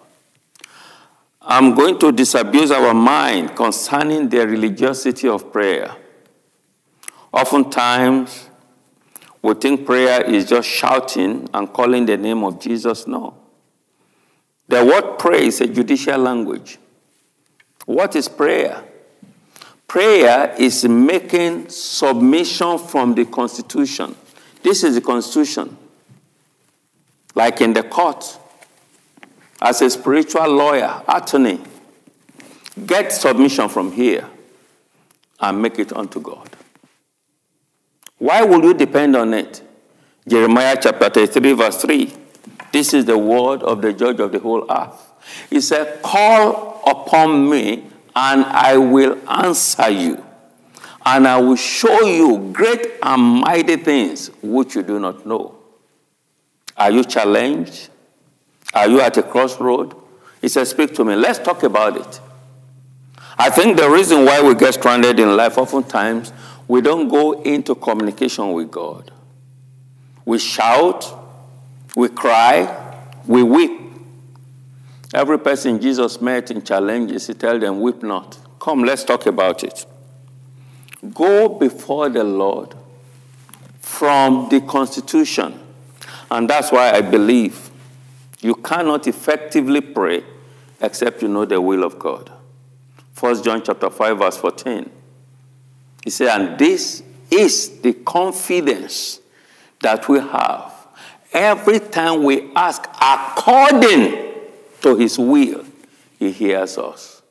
I'm 1.41 1.75
going 1.75 1.99
to 2.01 2.13
disabuse 2.13 2.71
our 2.71 2.93
mind 2.93 3.57
concerning 3.57 4.29
the 4.29 4.47
religiosity 4.47 5.29
of 5.29 5.51
prayer. 5.51 5.97
Oftentimes, 7.33 8.51
we 9.41 9.55
think 9.55 9.87
prayer 9.87 10.23
is 10.23 10.47
just 10.47 10.69
shouting 10.69 11.49
and 11.55 11.73
calling 11.73 12.05
the 12.05 12.19
name 12.19 12.45
of 12.45 12.61
Jesus. 12.61 13.07
No. 13.07 13.38
The 14.69 14.85
word 14.85 15.19
pray 15.19 15.47
is 15.47 15.61
a 15.61 15.67
judicial 15.67 16.19
language. 16.19 16.79
What 17.87 18.15
is 18.15 18.29
prayer? 18.29 18.85
Prayer 19.87 20.55
is 20.59 20.85
making 20.85 21.71
submission 21.71 22.79
from 22.79 23.15
the 23.15 23.25
Constitution. 23.25 24.15
This 24.63 24.85
is 24.85 24.95
the 24.95 25.01
Constitution. 25.01 25.75
Like 27.35 27.63
in 27.63 27.73
the 27.73 27.83
court, 27.83 28.39
as 29.61 29.81
a 29.81 29.89
spiritual 29.89 30.49
lawyer, 30.49 31.03
attorney, 31.09 31.61
get 32.87 33.13
submission 33.13 33.71
from 33.71 33.93
here 33.93 34.29
and 35.41 35.63
make 35.63 35.79
it 35.79 35.93
unto 35.95 36.21
God. 36.21 36.51
Why 38.19 38.43
will 38.43 38.63
you 38.63 38.75
depend 38.75 39.17
on 39.17 39.33
it? 39.33 39.63
Jeremiah 40.27 40.77
chapter 40.81 41.09
33, 41.09 41.53
verse 41.53 41.81
3. 41.81 42.13
This 42.73 42.95
is 42.95 43.05
the 43.05 43.19
word 43.19 43.63
of 43.63 43.83
the 43.83 43.93
judge 43.93 44.21
of 44.21 44.33
the 44.33 44.39
whole 44.39 44.67
earth. 44.71 45.13
He 45.51 45.61
said, 45.61 46.03
Call 46.03 46.83
upon 46.87 47.49
me, 47.49 47.85
and 48.15 48.45
I 48.45 48.77
will 48.77 49.19
answer 49.29 49.91
you, 49.91 50.25
and 51.05 51.27
I 51.27 51.41
will 51.41 51.57
show 51.57 52.03
you 52.03 52.51
great 52.53 52.87
and 53.03 53.23
mighty 53.23 53.77
things 53.77 54.31
which 54.43 54.75
you 54.75 54.83
do 54.83 54.99
not 54.99 55.27
know. 55.27 55.57
Are 56.77 56.91
you 56.91 57.05
challenged? 57.05 57.89
Are 58.75 58.89
you 58.89 59.01
at 59.01 59.17
a 59.17 59.23
crossroad? 59.23 59.95
He 60.41 60.49
said, 60.49 60.67
Speak 60.67 60.95
to 60.95 61.05
me. 61.05 61.17
Let's 61.17 61.39
talk 61.39 61.63
about 61.63 61.97
it. 61.97 62.21
I 63.39 63.51
think 63.51 63.77
the 63.77 63.89
reason 63.89 64.25
why 64.25 64.43
we 64.43 64.55
get 64.55 64.75
stranded 64.75 65.19
in 65.21 65.37
life, 65.37 65.59
oftentimes, 65.59 66.33
we 66.67 66.81
don't 66.81 67.09
go 67.09 67.43
into 67.43 67.75
communication 67.75 68.53
with 68.53 68.71
God. 68.71 69.11
We 70.25 70.39
shout, 70.39 71.18
we 71.99 72.09
cry, 72.09 72.95
we 73.27 73.43
weep. 73.43 73.73
Every 75.13 75.37
person 75.37 75.81
Jesus 75.81 76.21
met 76.21 76.49
in 76.49 76.63
challenges, 76.63 77.27
he 77.27 77.35
tell 77.35 77.59
them, 77.59 77.81
weep 77.81 78.05
not. 78.05 78.39
Come, 78.61 78.85
let's 78.85 79.03
talk 79.03 79.27
about 79.27 79.65
it. 79.65 79.85
Go 81.13 81.49
before 81.49 82.09
the 82.09 82.23
Lord 82.23 82.77
from 83.81 84.47
the 84.49 84.61
Constitution. 84.61 85.59
And 86.31 86.49
that's 86.49 86.71
why 86.71 86.93
I 86.93 87.01
believe 87.01 87.69
you 88.41 88.55
cannot 88.55 89.09
effectively 89.09 89.81
pray 89.81 90.23
except 90.81 91.21
you 91.23 91.27
know 91.27 91.47
the 91.47 91.61
will 91.61 91.83
of 91.83 91.99
God. 91.99 92.31
1 93.19 93.43
John 93.43 93.61
chapter 93.65 93.91
5, 93.91 94.19
verse 94.19 94.37
14. 94.37 94.89
He 96.05 96.11
said, 96.11 96.29
and 96.29 96.59
this 96.61 97.03
is 97.29 97.81
the 97.81 97.93
confidence 97.93 99.19
that 99.81 100.09
we 100.09 100.21
have 100.21 100.78
every 101.33 101.81
time 101.81 102.23
we 102.23 102.53
ask 102.55 102.83
according 103.01 104.35
to 104.81 104.97
his 104.97 105.19
will, 105.19 105.65
he 106.19 106.33
hears 106.33 106.79
us. 106.79 107.23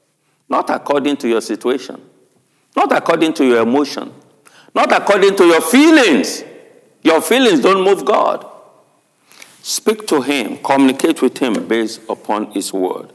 Not 0.50 0.70
according 0.70 1.18
to 1.18 1.28
your 1.28 1.42
situation, 1.42 2.02
not 2.76 2.92
according 2.96 3.34
to 3.34 3.46
your 3.46 3.62
emotion, 3.62 4.14
not 4.74 4.92
according 4.94 5.36
to 5.36 5.46
your 5.46 5.62
feelings. 5.62 6.44
Your 7.04 7.22
feelings 7.22 7.60
don't 7.62 7.84
move 7.84 8.06
God. 8.06 8.46
Speak 9.62 10.08
to 10.08 10.22
him, 10.22 10.58
communicate 10.60 11.22
with 11.22 11.38
him 11.38 11.68
based 11.68 12.02
upon 12.10 12.52
his 12.52 12.72
word. 12.72 13.12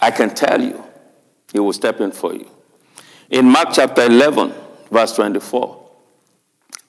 I 0.00 0.10
can 0.10 0.34
tell 0.34 0.62
you, 0.62 0.82
he 1.52 1.58
will 1.58 1.72
step 1.72 2.00
in 2.00 2.12
for 2.12 2.32
you. 2.32 2.48
In 3.28 3.46
Mark 3.46 3.68
chapter 3.72 4.02
11, 4.02 4.54
verse 4.90 5.14
24, 5.14 5.89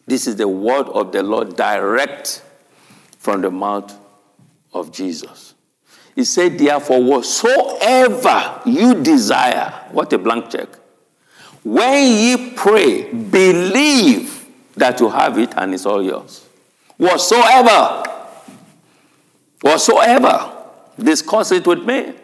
this 0.06 0.28
is 0.28 0.36
the 0.36 0.48
word 0.48 0.88
of 0.88 1.12
the 1.12 1.24
Lord 1.24 1.56
direct 1.56 2.44
from 3.18 3.42
the 3.42 3.52
mouth 3.52 3.96
of 4.74 4.92
Jesus. 4.92 5.54
He 6.16 6.26
said, 6.26 6.58
Therefore, 6.58 7.02
whatsoever 7.04 8.62
you 8.66 9.02
desire, 9.02 9.88
what 9.92 10.12
a 10.14 10.18
blank 10.18 10.50
check. 10.50 10.70
When 11.64 12.04
ye 12.04 12.52
pray, 12.52 13.14
believe 13.14 14.48
that 14.76 15.00
you 15.00 15.10
have 15.10 15.38
it 15.38 15.54
and 15.56 15.74
it's 15.74 15.86
all 15.86 16.04
yours. 16.04 16.46
Whatsoever, 16.98 18.04
whatsoever, 19.62 20.58
discuss 21.00 21.52
it 21.52 21.66
with 21.66 21.84
me. 21.84 22.16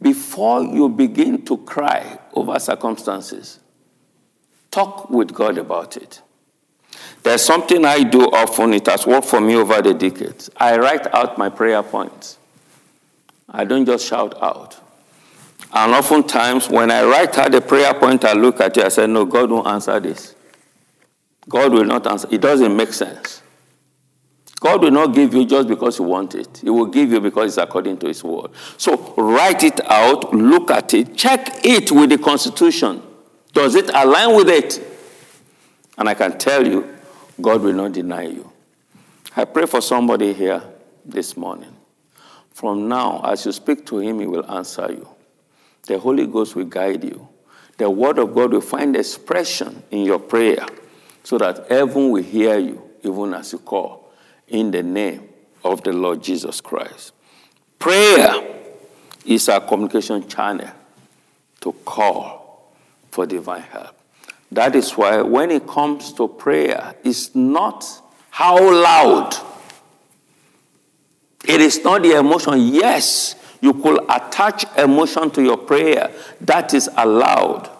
Before 0.00 0.62
you 0.62 0.88
begin 0.88 1.44
to 1.44 1.58
cry 1.58 2.18
over 2.32 2.58
circumstances, 2.58 3.58
talk 4.70 5.10
with 5.10 5.32
God 5.32 5.58
about 5.58 5.96
it. 5.96 6.22
There's 7.22 7.42
something 7.42 7.84
I 7.84 8.02
do 8.02 8.22
often, 8.22 8.72
it 8.72 8.86
has 8.86 9.06
worked 9.06 9.26
for 9.26 9.40
me 9.40 9.54
over 9.54 9.82
the 9.82 9.94
decades. 9.94 10.50
I 10.56 10.76
write 10.78 11.06
out 11.14 11.36
my 11.36 11.48
prayer 11.48 11.82
points. 11.82 12.38
I 13.48 13.64
don't 13.64 13.84
just 13.84 14.06
shout 14.06 14.40
out. 14.42 14.78
And 15.72 15.92
oftentimes, 15.92 16.68
when 16.68 16.90
I 16.90 17.04
write 17.04 17.36
out 17.38 17.52
the 17.52 17.60
prayer 17.60 17.92
point, 17.94 18.24
I 18.24 18.32
look 18.32 18.60
at 18.60 18.76
it, 18.76 18.84
I 18.84 18.88
say, 18.88 19.06
No, 19.06 19.24
God 19.24 19.50
won't 19.50 19.66
answer 19.66 20.00
this. 20.00 20.34
God 21.48 21.72
will 21.72 21.84
not 21.84 22.06
answer. 22.06 22.28
It 22.30 22.40
doesn't 22.40 22.76
make 22.76 22.92
sense. 22.92 23.42
God 24.60 24.82
will 24.82 24.90
not 24.90 25.14
give 25.14 25.32
you 25.32 25.46
just 25.46 25.68
because 25.68 25.98
you 25.98 26.04
want 26.04 26.34
it. 26.34 26.58
He 26.58 26.70
will 26.70 26.86
give 26.86 27.10
you 27.10 27.20
because 27.20 27.56
it's 27.56 27.56
according 27.56 27.98
to 27.98 28.08
His 28.08 28.22
word. 28.22 28.50
So 28.76 29.14
write 29.16 29.64
it 29.64 29.80
out, 29.90 30.34
look 30.34 30.70
at 30.70 30.92
it, 30.92 31.16
check 31.16 31.64
it 31.64 31.90
with 31.90 32.10
the 32.10 32.18
Constitution. 32.18 33.02
Does 33.52 33.74
it 33.74 33.90
align 33.90 34.36
with 34.36 34.48
it? 34.48 34.86
And 35.98 36.08
I 36.08 36.14
can 36.14 36.38
tell 36.38 36.66
you, 36.66 36.96
God 37.40 37.62
will 37.62 37.72
not 37.72 37.92
deny 37.92 38.22
you. 38.22 38.50
I 39.36 39.44
pray 39.44 39.66
for 39.66 39.80
somebody 39.80 40.32
here 40.32 40.62
this 41.04 41.36
morning. 41.36 41.74
From 42.52 42.88
now, 42.88 43.20
as 43.24 43.46
you 43.46 43.52
speak 43.52 43.86
to 43.86 43.98
Him, 43.98 44.20
He 44.20 44.26
will 44.26 44.50
answer 44.50 44.86
you. 44.90 45.08
The 45.86 45.98
Holy 45.98 46.26
Ghost 46.26 46.54
will 46.54 46.66
guide 46.66 47.04
you. 47.04 47.28
The 47.78 47.88
Word 47.88 48.18
of 48.18 48.34
God 48.34 48.52
will 48.52 48.60
find 48.60 48.94
expression 48.94 49.82
in 49.90 50.04
your 50.04 50.18
prayer 50.18 50.66
so 51.22 51.38
that 51.38 51.66
heaven 51.70 52.10
will 52.10 52.22
hear 52.22 52.58
you 52.58 52.82
even 53.02 53.34
as 53.34 53.52
you 53.52 53.58
call 53.58 54.12
in 54.48 54.70
the 54.70 54.82
name 54.82 55.28
of 55.64 55.82
the 55.82 55.92
Lord 55.92 56.22
Jesus 56.22 56.60
Christ. 56.60 57.12
Prayer 57.78 58.34
is 59.24 59.48
our 59.48 59.60
communication 59.60 60.28
channel 60.28 60.70
to 61.60 61.72
call 61.84 62.39
for 63.10 63.26
divine 63.26 63.62
help. 63.62 63.96
That 64.52 64.74
is 64.74 64.92
why 64.92 65.22
when 65.22 65.50
it 65.50 65.66
comes 65.66 66.12
to 66.14 66.28
prayer, 66.28 66.94
it's 67.04 67.34
not 67.34 67.86
how 68.30 68.56
loud. 68.58 69.34
It 71.46 71.60
is 71.60 71.82
not 71.84 72.02
the 72.02 72.18
emotion. 72.18 72.58
Yes, 72.58 73.36
you 73.60 73.74
could 73.74 74.02
attach 74.08 74.64
emotion 74.76 75.30
to 75.32 75.42
your 75.42 75.56
prayer. 75.56 76.10
That 76.40 76.74
is 76.74 76.88
allowed. 76.96 77.70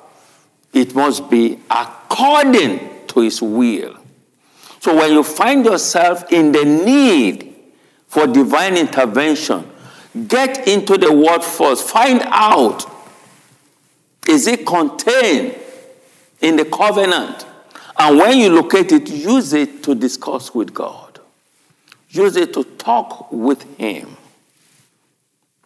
It 0.73 0.95
must 0.95 1.29
be 1.29 1.59
according 1.71 3.07
to 3.09 3.21
his 3.21 3.43
will. 3.43 3.97
So 4.81 4.97
when 4.97 5.13
you 5.13 5.23
find 5.23 5.65
yourself 5.65 6.33
in 6.33 6.53
the 6.53 6.65
need 6.65 7.55
for 8.07 8.27
divine 8.27 8.77
intervention, 8.77 9.71
get 10.27 10.67
into 10.67 10.97
the 10.97 11.13
word 11.13 11.43
first. 11.43 11.89
Find 11.89 12.23
out 12.27 12.87
is 14.29 14.47
it 14.47 14.67
contained 14.67 15.57
in 16.41 16.57
the 16.57 16.65
covenant? 16.65 17.47
And 17.99 18.19
when 18.19 18.39
you 18.39 18.51
locate 18.51 18.93
it, 18.93 19.11
use 19.11 19.53
it 19.53 19.83
to 19.85 19.95
discuss 19.95 20.55
with 20.55 20.73
God. 20.73 21.21
Use 22.09 22.37
it 22.37 22.53
to 22.55 22.65
talk 22.65 23.31
with 23.31 23.63
Him. 23.77 24.17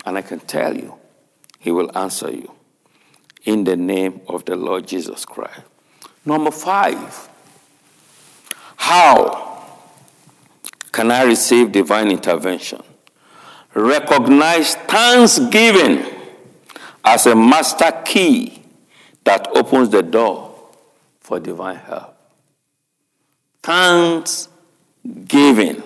And 0.05 0.19
I 0.19 0.23
can 0.23 0.41
tell 0.41 0.77
you, 0.77 0.95
He 1.59 1.71
will 1.71 1.97
answer 1.97 2.31
you 2.31 2.53
in 3.45 3.65
the 3.65 3.77
name 3.77 4.21
of 4.29 4.45
the 4.45 4.57
Lord 4.57 4.87
Jesus 4.87 5.25
Christ. 5.25 5.61
Number 6.25 6.51
five, 6.51 7.29
how 8.77 9.67
can 10.93 11.11
I 11.11 11.23
receive 11.25 11.73
divine 11.73 12.11
intervention? 12.11 12.83
Recognize 13.75 14.75
thanksgiving 14.75 16.14
as 17.05 17.27
a 17.27 17.37
master 17.37 17.93
key 18.05 18.63
that 19.25 19.49
opens 19.55 19.91
the 19.91 20.03
door 20.03 20.55
for 21.21 21.39
divine 21.41 21.77
help. 21.77 22.17
Thanksgiving. 23.63 25.83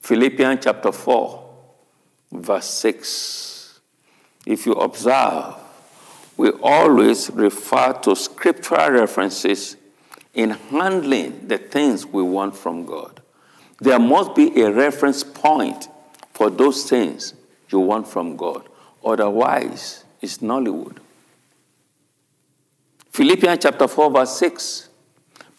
Philippians 0.00 0.64
chapter 0.64 0.92
4, 0.92 1.50
verse 2.32 2.66
6. 2.66 3.80
If 4.46 4.66
you 4.66 4.72
observe, 4.72 5.54
we 6.36 6.50
always 6.62 7.30
refer 7.30 7.92
to 8.02 8.16
scriptural 8.16 8.90
references 8.90 9.76
in 10.34 10.50
handling 10.50 11.48
the 11.48 11.58
things 11.58 12.06
we 12.06 12.22
want 12.22 12.56
from 12.56 12.86
God. 12.86 13.20
There 13.80 13.98
must 13.98 14.34
be 14.34 14.62
a 14.62 14.72
reference 14.72 15.22
point 15.22 15.88
for 16.32 16.48
those 16.50 16.88
things 16.88 17.34
you 17.68 17.80
want 17.80 18.08
from 18.08 18.36
God. 18.36 18.69
Otherwise, 19.04 20.04
it's 20.20 20.38
Nollywood. 20.38 20.98
Philippians 23.10 23.62
chapter 23.62 23.88
4, 23.88 24.10
verse 24.10 24.36
6. 24.38 24.88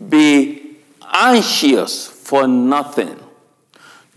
Be 0.10 0.78
anxious 1.14 2.08
for 2.08 2.48
nothing. 2.48 3.20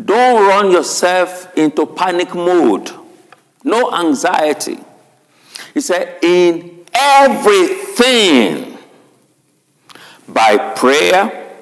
Don't 0.02 0.46
run 0.46 0.70
yourself 0.70 1.56
into 1.56 1.86
panic 1.86 2.34
mode. 2.34 2.90
No 3.62 3.92
anxiety. 3.92 4.78
He 5.72 5.80
said, 5.80 6.18
in 6.22 6.84
everything, 6.92 8.78
by 10.28 10.56
prayer 10.74 11.56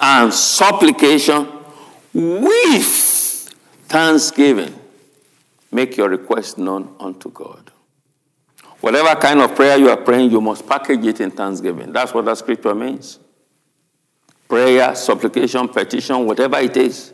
and 0.00 0.32
supplication 0.32 1.48
with 2.12 3.54
thanksgiving, 3.88 4.74
make 5.72 5.96
your 5.96 6.08
request 6.08 6.58
known 6.58 6.94
unto 7.00 7.30
God. 7.30 7.70
Whatever 8.80 9.18
kind 9.20 9.40
of 9.40 9.54
prayer 9.54 9.76
you 9.76 9.88
are 9.88 9.96
praying, 9.96 10.30
you 10.30 10.40
must 10.40 10.66
package 10.68 11.04
it 11.06 11.20
in 11.20 11.30
thanksgiving. 11.30 11.92
That's 11.92 12.12
what 12.12 12.24
that 12.26 12.38
scripture 12.38 12.74
means. 12.74 13.18
Prayer, 14.48 14.94
supplication, 14.94 15.68
petition, 15.68 16.26
whatever 16.26 16.58
it 16.58 16.76
is, 16.76 17.12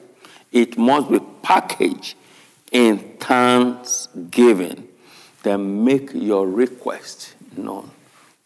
it 0.50 0.76
must 0.78 1.10
be 1.10 1.20
packaged 1.42 2.16
in 2.72 2.98
thanksgiving. 3.18 4.88
Then 5.42 5.84
make 5.84 6.12
your 6.14 6.48
request 6.48 7.34
known 7.56 7.90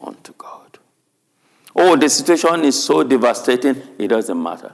unto 0.00 0.32
God. 0.34 0.78
Oh, 1.74 1.96
the 1.96 2.08
situation 2.10 2.64
is 2.64 2.82
so 2.82 3.02
devastating, 3.02 3.80
it 3.98 4.08
doesn't 4.08 4.40
matter. 4.40 4.72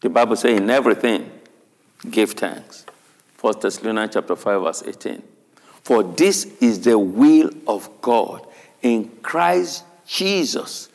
The 0.00 0.08
Bible 0.08 0.36
says, 0.36 0.58
in 0.58 0.70
everything, 0.70 1.30
give 2.08 2.30
thanks, 2.30 2.86
1 3.40 3.54
Thessalonians 3.60 4.12
chapter 4.12 4.36
5, 4.36 4.62
verse 4.62 4.82
18. 4.86 5.22
For 5.82 6.02
this 6.02 6.44
is 6.60 6.80
the 6.80 6.98
will 6.98 7.50
of 7.66 7.88
God 8.02 8.46
in 8.82 9.08
Christ 9.22 9.84
Jesus 10.06 10.88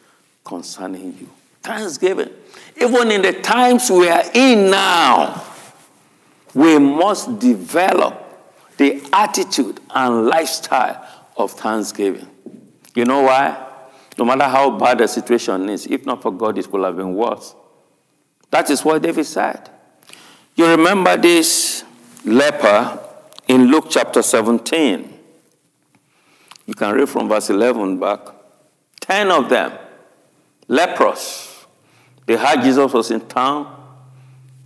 concerning 0.44 1.18
you. 1.20 1.30
Thanksgiving. 1.64 2.30
Even 2.80 3.10
in 3.10 3.22
the 3.22 3.34
times 3.34 3.90
we 3.90 4.10
are 4.10 4.24
in 4.34 4.70
now, 4.70 5.44
we 6.54 6.78
must 6.78 7.40
develop 7.40 8.22
the 8.78 9.02
attitude 9.12 9.80
and 9.90 10.28
lifestyle 10.28 11.04
of 11.38 11.52
thanksgiving. 11.52 12.28
You 12.94 13.06
know 13.06 13.24
why? 13.24 13.62
No 14.18 14.26
matter 14.26 14.44
how 14.44 14.70
bad 14.78 15.00
the 15.00 15.08
situation 15.08 15.68
is, 15.70 15.88
if 15.88 16.06
not 16.06 16.22
for 16.22 16.32
God, 16.32 16.58
it 16.58 16.70
could 16.70 16.84
have 16.84 16.96
been 16.96 17.16
worse. 17.16 17.56
That 18.52 18.70
is 18.70 18.86
what 18.86 19.02
David 19.02 19.26
said. 19.26 19.70
You 20.56 20.68
remember 20.68 21.18
this 21.18 21.85
leper 22.26 23.00
in 23.48 23.68
Luke 23.68 23.86
chapter 23.90 24.22
17. 24.22 25.14
You 26.66 26.74
can 26.74 26.96
read 26.96 27.10
from 27.10 27.30
verse 27.30 27.50
11 27.50 28.00
back. 28.00 28.20
Ten 29.00 29.30
of 29.30 29.50
them, 29.50 29.72
leprous. 30.68 31.66
They 32.26 32.36
heard 32.36 32.64
Jesus 32.64 32.92
was 32.92 33.12
in 33.12 33.22
town, 33.22 33.72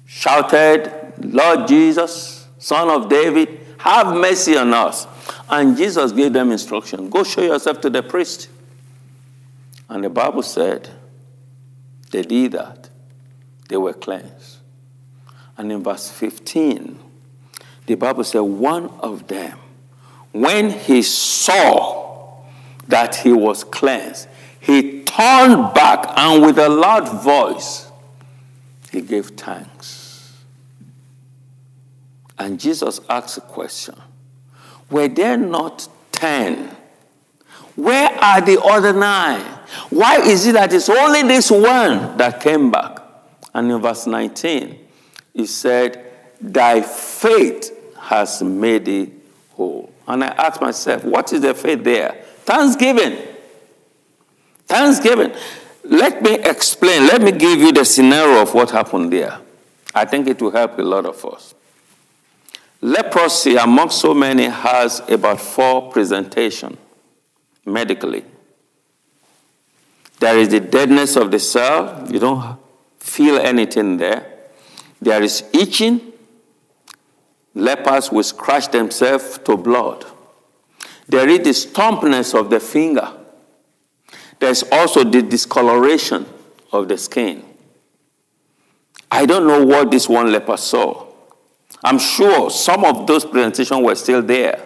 shouted, 0.05 1.13
Lord 1.19 1.67
Jesus, 1.67 2.47
Son 2.57 2.89
of 2.89 3.09
David, 3.09 3.59
have 3.79 4.15
mercy 4.15 4.57
on 4.57 4.73
us. 4.73 5.07
And 5.49 5.75
Jesus 5.75 6.11
gave 6.11 6.31
them 6.31 6.51
instruction 6.51 7.09
go 7.09 7.23
show 7.23 7.41
yourself 7.41 7.81
to 7.81 7.89
the 7.89 8.01
priest. 8.01 8.49
And 9.89 10.03
the 10.03 10.09
Bible 10.09 10.43
said 10.43 10.89
they 12.11 12.21
did 12.21 12.53
that, 12.53 12.89
they 13.67 13.77
were 13.77 13.93
cleansed. 13.93 14.57
And 15.57 15.71
in 15.71 15.83
verse 15.83 16.09
15, 16.09 17.08
the 17.89 17.95
Bible 17.95 18.23
said 18.23 18.41
one 18.41 18.87
of 18.99 19.27
them, 19.27 19.57
when 20.31 20.69
he 20.69 21.01
saw 21.01 22.37
that 22.87 23.15
he 23.15 23.33
was 23.33 23.63
cleansed, 23.63 24.27
he 24.59 25.01
turned 25.01 25.73
back 25.73 26.05
and 26.15 26.45
with 26.45 26.59
a 26.59 26.69
loud 26.69 27.09
voice, 27.23 27.91
he 28.91 29.01
gave 29.01 29.29
thanks. 29.29 30.37
And 32.37 32.59
Jesus 32.59 33.01
asked 33.09 33.39
a 33.39 33.41
question 33.41 33.95
Were 34.91 35.07
there 35.07 35.37
not 35.37 35.89
ten? 36.11 36.77
Where 37.75 38.11
are 38.23 38.39
the 38.39 38.61
other 38.61 38.93
nine? 38.93 39.41
Why 39.89 40.17
is 40.17 40.45
it 40.45 40.51
that 40.51 40.71
it's 40.73 40.89
only 40.89 41.23
this 41.23 41.49
one 41.49 42.17
that 42.17 42.39
came 42.39 42.69
back? 42.69 42.99
And 43.55 43.71
in 43.71 43.81
verse 43.81 44.05
19, 44.05 44.77
he 45.33 45.47
said, 45.47 46.05
Thy 46.39 46.81
faith 46.81 47.77
has 48.09 48.41
made 48.41 48.87
it 48.87 49.11
whole. 49.51 49.93
And 50.07 50.23
I 50.23 50.29
asked 50.29 50.61
myself, 50.61 51.03
what 51.03 51.31
is 51.31 51.41
the 51.41 51.53
faith 51.53 51.83
there? 51.83 52.13
Thanksgiving. 52.39 53.19
Thanksgiving. 54.65 55.31
Let 55.83 56.23
me 56.23 56.39
explain. 56.39 57.05
Let 57.05 57.21
me 57.21 57.31
give 57.31 57.59
you 57.59 57.71
the 57.71 57.85
scenario 57.85 58.41
of 58.41 58.55
what 58.55 58.71
happened 58.71 59.13
there. 59.13 59.37
I 59.93 60.05
think 60.05 60.27
it 60.27 60.41
will 60.41 60.49
help 60.49 60.79
a 60.79 60.81
lot 60.81 61.05
of 61.05 61.23
us. 61.23 61.53
Leprosy, 62.81 63.57
among 63.57 63.91
so 63.91 64.15
many, 64.15 64.45
has 64.45 65.01
about 65.07 65.39
four 65.39 65.91
presentation 65.91 66.79
medically. 67.63 68.25
There 70.19 70.35
is 70.39 70.49
the 70.49 70.61
deadness 70.61 71.15
of 71.15 71.29
the 71.29 71.39
cell. 71.39 72.07
You 72.09 72.17
don't 72.17 72.57
feel 72.99 73.37
anything 73.37 73.97
there. 73.97 74.25
There 74.99 75.21
is 75.21 75.43
itching. 75.53 76.08
Lepers 77.55 78.11
will 78.11 78.23
scratch 78.23 78.69
themselves 78.69 79.39
to 79.39 79.57
blood. 79.57 80.05
There 81.07 81.27
is 81.27 81.39
the 81.39 81.69
stumpness 81.69 82.39
of 82.39 82.49
the 82.49 82.59
finger. 82.59 83.11
There's 84.39 84.63
also 84.71 85.03
the 85.03 85.21
discoloration 85.21 86.25
of 86.71 86.87
the 86.87 86.97
skin. 86.97 87.43
I 89.11 89.25
don't 89.25 89.47
know 89.47 89.65
what 89.65 89.91
this 89.91 90.07
one 90.07 90.31
leper 90.31 90.57
saw. 90.57 91.07
I'm 91.83 91.97
sure 91.97 92.49
some 92.51 92.85
of 92.85 93.07
those 93.07 93.25
presentations 93.25 93.81
were 93.81 93.95
still 93.95 94.21
there. 94.21 94.65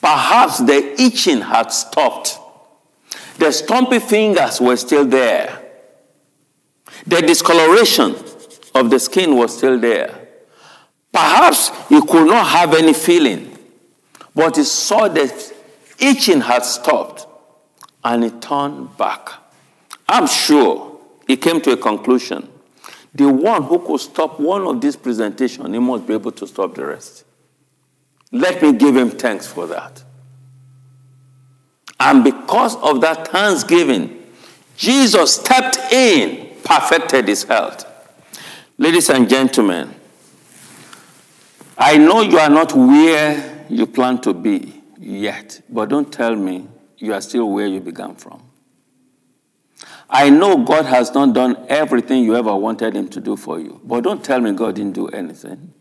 Perhaps 0.00 0.58
the 0.58 1.00
itching 1.00 1.40
had 1.40 1.72
stopped. 1.72 2.38
The 3.38 3.52
stumpy 3.52 3.98
fingers 3.98 4.60
were 4.60 4.76
still 4.76 5.04
there. 5.04 5.60
The 7.06 7.20
discoloration 7.20 8.14
of 8.74 8.90
the 8.90 8.98
skin 8.98 9.36
was 9.36 9.56
still 9.56 9.78
there. 9.78 10.23
Perhaps 11.14 11.70
he 11.88 12.00
could 12.00 12.26
not 12.26 12.44
have 12.48 12.74
any 12.74 12.92
feeling, 12.92 13.56
but 14.34 14.56
he 14.56 14.64
saw 14.64 15.06
that 15.06 15.54
itching 16.00 16.40
had 16.40 16.64
stopped 16.64 17.28
and 18.02 18.24
he 18.24 18.30
turned 18.30 18.96
back. 18.96 19.28
I'm 20.08 20.26
sure 20.26 20.98
he 21.28 21.36
came 21.36 21.60
to 21.60 21.70
a 21.70 21.76
conclusion. 21.76 22.48
The 23.14 23.28
one 23.28 23.62
who 23.62 23.78
could 23.78 24.00
stop 24.00 24.40
one 24.40 24.62
of 24.62 24.80
these 24.80 24.96
presentations, 24.96 25.68
he 25.68 25.78
must 25.78 26.04
be 26.04 26.14
able 26.14 26.32
to 26.32 26.48
stop 26.48 26.74
the 26.74 26.84
rest. 26.84 27.24
Let 28.32 28.60
me 28.60 28.72
give 28.72 28.96
him 28.96 29.10
thanks 29.10 29.46
for 29.46 29.68
that. 29.68 30.02
And 32.00 32.24
because 32.24 32.74
of 32.76 33.00
that 33.02 33.28
thanksgiving, 33.28 34.20
Jesus 34.76 35.36
stepped 35.36 35.76
in, 35.92 36.56
perfected 36.64 37.28
his 37.28 37.44
health. 37.44 37.86
Ladies 38.78 39.10
and 39.10 39.28
gentlemen, 39.28 39.94
I 41.76 41.98
know 41.98 42.20
you 42.20 42.38
are 42.38 42.50
not 42.50 42.72
where 42.72 43.66
you 43.68 43.86
plan 43.86 44.20
to 44.22 44.32
be 44.32 44.82
yet, 44.98 45.60
but 45.68 45.88
don't 45.88 46.12
tell 46.12 46.36
me 46.36 46.68
you 46.98 47.12
are 47.12 47.20
still 47.20 47.50
where 47.50 47.66
you 47.66 47.80
began 47.80 48.14
from. 48.14 48.42
I 50.08 50.30
know 50.30 50.64
God 50.64 50.86
has 50.86 51.12
not 51.12 51.34
done 51.34 51.66
everything 51.68 52.24
you 52.24 52.36
ever 52.36 52.54
wanted 52.54 52.94
Him 52.94 53.08
to 53.08 53.20
do 53.20 53.36
for 53.36 53.58
you, 53.58 53.80
but 53.84 54.02
don't 54.02 54.24
tell 54.24 54.40
me 54.40 54.52
God 54.52 54.76
didn't 54.76 54.94
do 54.94 55.08
anything. 55.08 55.72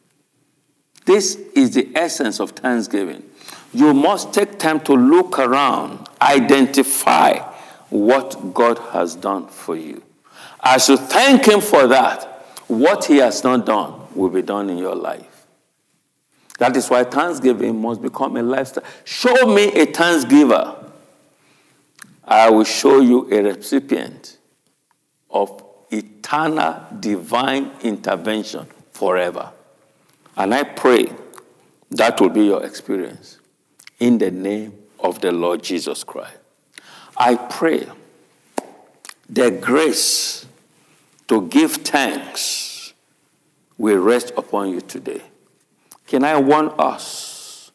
This 1.06 1.36
is 1.56 1.74
the 1.76 1.92
essence 1.96 2.40
of 2.40 2.52
Thanksgiving. 2.52 3.24
You 3.74 3.94
must 3.94 4.34
take 4.34 4.58
time 4.58 4.80
to 4.82 4.94
look 4.94 5.38
around, 5.38 6.08
identify 6.22 7.40
what 7.90 8.54
God 8.54 8.80
has 8.92 9.16
done 9.16 9.48
for 9.48 9.76
you. 9.76 10.02
As 10.64 10.88
you 10.90 10.98
thank 10.98 11.46
Him 11.46 11.60
for 11.60 11.88
that, 11.88 12.34
what 12.68 13.06
he 13.06 13.18
has 13.18 13.44
not 13.44 13.66
done 13.66 13.94
will 14.16 14.30
be 14.30 14.42
done 14.42 14.70
in 14.70 14.78
your 14.78 14.96
life. 14.96 15.33
That 16.60 16.78
is 16.78 16.90
why 16.90 17.04
thanksgiving 17.04 17.82
must 17.82 18.02
become 18.02 18.38
a 18.38 18.44
lifestyle. 18.44 18.84
Show 19.04 19.48
me 19.48 19.72
a 19.74 19.86
thanksgiver. 19.86 20.92
I 22.24 22.50
will 22.50 22.64
show 22.64 23.00
you 23.00 23.30
a 23.32 23.44
recipient 23.44 24.38
of 25.30 25.64
eternal 25.92 26.86
divine 27.00 27.72
intervention 27.82 28.68
forever. 28.92 29.52
And 30.38 30.54
I 30.54 30.64
pray 30.64 31.12
that 31.92 32.20
will 32.22 32.30
be 32.30 32.46
your 32.46 32.64
experience 32.66 33.40
in 34.00 34.18
the 34.18 34.32
name 34.32 34.74
of 35.00 35.22
the 35.22 35.32
Lord 35.32 35.64
Jesus 35.64 36.04
Christ. 36.04 36.38
I 37.18 37.36
pray 37.36 37.88
the 39.30 39.52
grace 39.52 40.46
to 41.28 41.48
give 41.48 41.74
thanks 41.74 42.94
will 43.78 44.00
rest 44.00 44.32
upon 44.38 44.70
you 44.70 44.82
today. 44.82 45.22
Can 46.08 46.24
I 46.24 46.40
warn 46.40 46.72
us? 46.78 47.72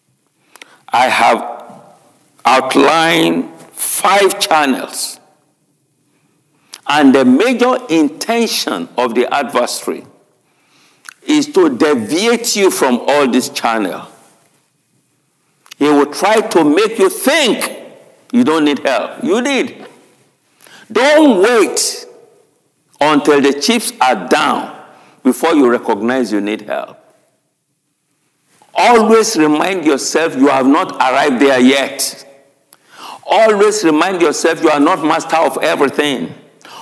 I 0.88 1.08
have 1.08 1.58
outlined 2.44 3.50
five 3.72 4.40
channels. 4.40 5.20
And 6.86 7.14
the 7.14 7.24
major 7.24 7.76
intention 7.90 8.88
of 8.96 9.14
the 9.14 9.32
adversary 9.32 10.06
is 11.26 11.46
to 11.52 11.76
deviate 11.76 12.56
you 12.56 12.70
from 12.70 13.00
all 13.06 13.28
this 13.28 13.50
channel. 13.50 14.08
He 15.78 15.84
will 15.84 16.06
try 16.06 16.40
to 16.40 16.64
make 16.64 16.98
you 16.98 17.10
think 17.10 17.78
you 18.32 18.44
don't 18.44 18.64
need 18.64 18.80
help. 18.80 19.22
You 19.22 19.42
need. 19.42 19.86
Don't 20.90 21.42
wait 21.42 22.06
until 23.00 23.40
the 23.40 23.60
chips 23.60 23.92
are 24.00 24.26
down 24.28 24.74
before 25.22 25.54
you 25.54 25.70
recognize 25.70 26.32
you 26.32 26.40
need 26.40 26.62
help. 26.62 26.97
Always 28.80 29.36
remind 29.36 29.84
yourself 29.84 30.36
you 30.36 30.46
have 30.46 30.66
not 30.66 30.94
arrived 30.94 31.42
there 31.42 31.58
yet. 31.58 32.24
Always 33.26 33.82
remind 33.82 34.22
yourself 34.22 34.62
you 34.62 34.70
are 34.70 34.78
not 34.78 35.04
master 35.04 35.34
of 35.36 35.58
everything. 35.64 36.32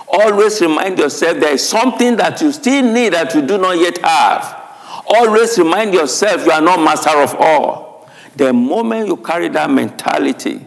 Always 0.07 0.61
remind 0.61 0.99
yourself 0.99 1.41
there 1.41 1.55
is 1.55 1.67
something 1.67 2.17
that 2.17 2.43
you 2.43 2.53
still 2.53 2.85
need 2.93 3.15
that 3.15 3.35
you 3.35 3.41
do 3.41 3.57
not 3.57 3.79
yet 3.79 3.97
have. 4.05 4.63
Always 5.09 5.57
remind 5.59 5.95
yourself 5.95 6.45
you 6.45 6.53
are 6.53 6.61
not 6.61 6.81
master 6.81 7.17
of 7.17 7.35
all. 7.37 8.07
The 8.37 8.53
moment 8.53 9.09
you 9.09 9.17
carry 9.17 9.49
that 9.49 9.71
mentality, 9.71 10.67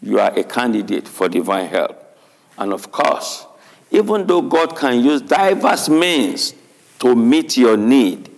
you 0.00 0.20
are 0.20 0.32
a 0.32 0.42
candidate 0.42 1.06
for 1.06 1.28
divine 1.28 1.68
help. 1.68 2.16
And 2.56 2.72
of 2.72 2.90
course, 2.90 3.46
even 3.90 4.26
though 4.26 4.40
God 4.40 4.74
can 4.74 5.04
use 5.04 5.20
diverse 5.20 5.90
means 5.90 6.54
to 7.00 7.14
meet 7.14 7.58
your 7.58 7.76
need, 7.76 8.30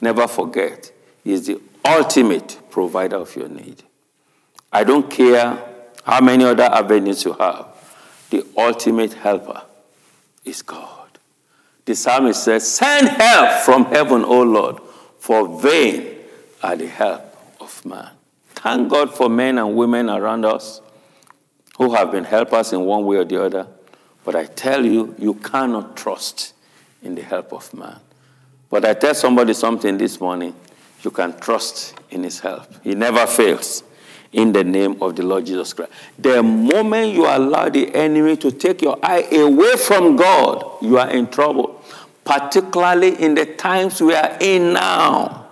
never 0.00 0.28
forget, 0.28 0.92
He 1.24 1.32
is 1.32 1.46
the 1.46 1.60
ultimate 1.84 2.58
provider 2.70 3.16
of 3.16 3.34
your 3.36 3.48
need. 3.48 3.82
I 4.72 4.84
don't 4.84 5.10
care 5.10 5.70
how 6.04 6.20
many 6.20 6.44
other 6.44 6.64
avenues 6.64 7.24
you 7.24 7.32
have, 7.34 7.66
the 8.30 8.46
ultimate 8.56 9.12
helper 9.14 9.62
is 10.44 10.62
God. 10.62 11.18
The 11.84 11.94
psalmist 11.94 12.44
says, 12.44 12.70
Send 12.70 13.08
help 13.08 13.64
from 13.64 13.86
heaven, 13.86 14.24
O 14.24 14.42
Lord, 14.42 14.80
for 15.18 15.60
vain 15.60 16.16
are 16.62 16.76
the 16.76 16.86
help 16.86 17.36
of 17.60 17.84
man. 17.84 18.10
Thank 18.50 18.90
God 18.90 19.14
for 19.14 19.28
men 19.28 19.58
and 19.58 19.74
women 19.74 20.08
around 20.10 20.44
us 20.44 20.80
who 21.78 21.94
have 21.94 22.12
been 22.12 22.24
helpers 22.24 22.72
in 22.72 22.82
one 22.82 23.06
way 23.06 23.16
or 23.16 23.24
the 23.24 23.42
other. 23.42 23.66
But 24.24 24.36
I 24.36 24.44
tell 24.44 24.84
you, 24.84 25.14
you 25.18 25.34
cannot 25.34 25.96
trust 25.96 26.52
in 27.02 27.14
the 27.14 27.22
help 27.22 27.52
of 27.52 27.72
man. 27.72 27.98
But 28.68 28.84
I 28.84 28.94
tell 28.94 29.14
somebody 29.14 29.54
something 29.54 29.96
this 29.96 30.20
morning 30.20 30.54
you 31.02 31.10
can 31.10 31.38
trust 31.38 31.94
in 32.10 32.24
his 32.24 32.40
help. 32.40 32.66
He 32.82 32.94
never 32.94 33.26
fails 33.26 33.82
in 34.32 34.52
the 34.52 34.62
name 34.62 35.02
of 35.02 35.16
the 35.16 35.22
Lord 35.22 35.46
Jesus 35.46 35.72
Christ. 35.72 35.92
The 36.18 36.42
moment 36.42 37.12
you 37.14 37.26
allow 37.26 37.68
the 37.68 37.92
enemy 37.94 38.36
to 38.38 38.50
take 38.50 38.82
your 38.82 38.98
eye 39.02 39.26
away 39.32 39.76
from 39.76 40.16
God, 40.16 40.64
you 40.80 40.98
are 40.98 41.10
in 41.10 41.28
trouble, 41.28 41.82
particularly 42.24 43.20
in 43.20 43.34
the 43.34 43.46
times 43.46 44.00
we 44.00 44.14
are 44.14 44.36
in 44.40 44.74
now. 44.74 45.48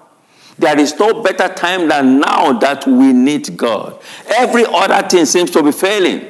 There 0.59 0.79
is 0.79 0.99
no 0.99 1.23
better 1.23 1.53
time 1.53 1.89
than 1.89 2.19
now 2.19 2.53
that 2.59 2.87
we 2.87 3.13
need 3.13 3.57
God. 3.57 4.01
Every 4.27 4.65
other 4.67 5.07
thing 5.09 5.25
seems 5.25 5.51
to 5.53 5.63
be 5.63 5.71
failing, 5.71 6.27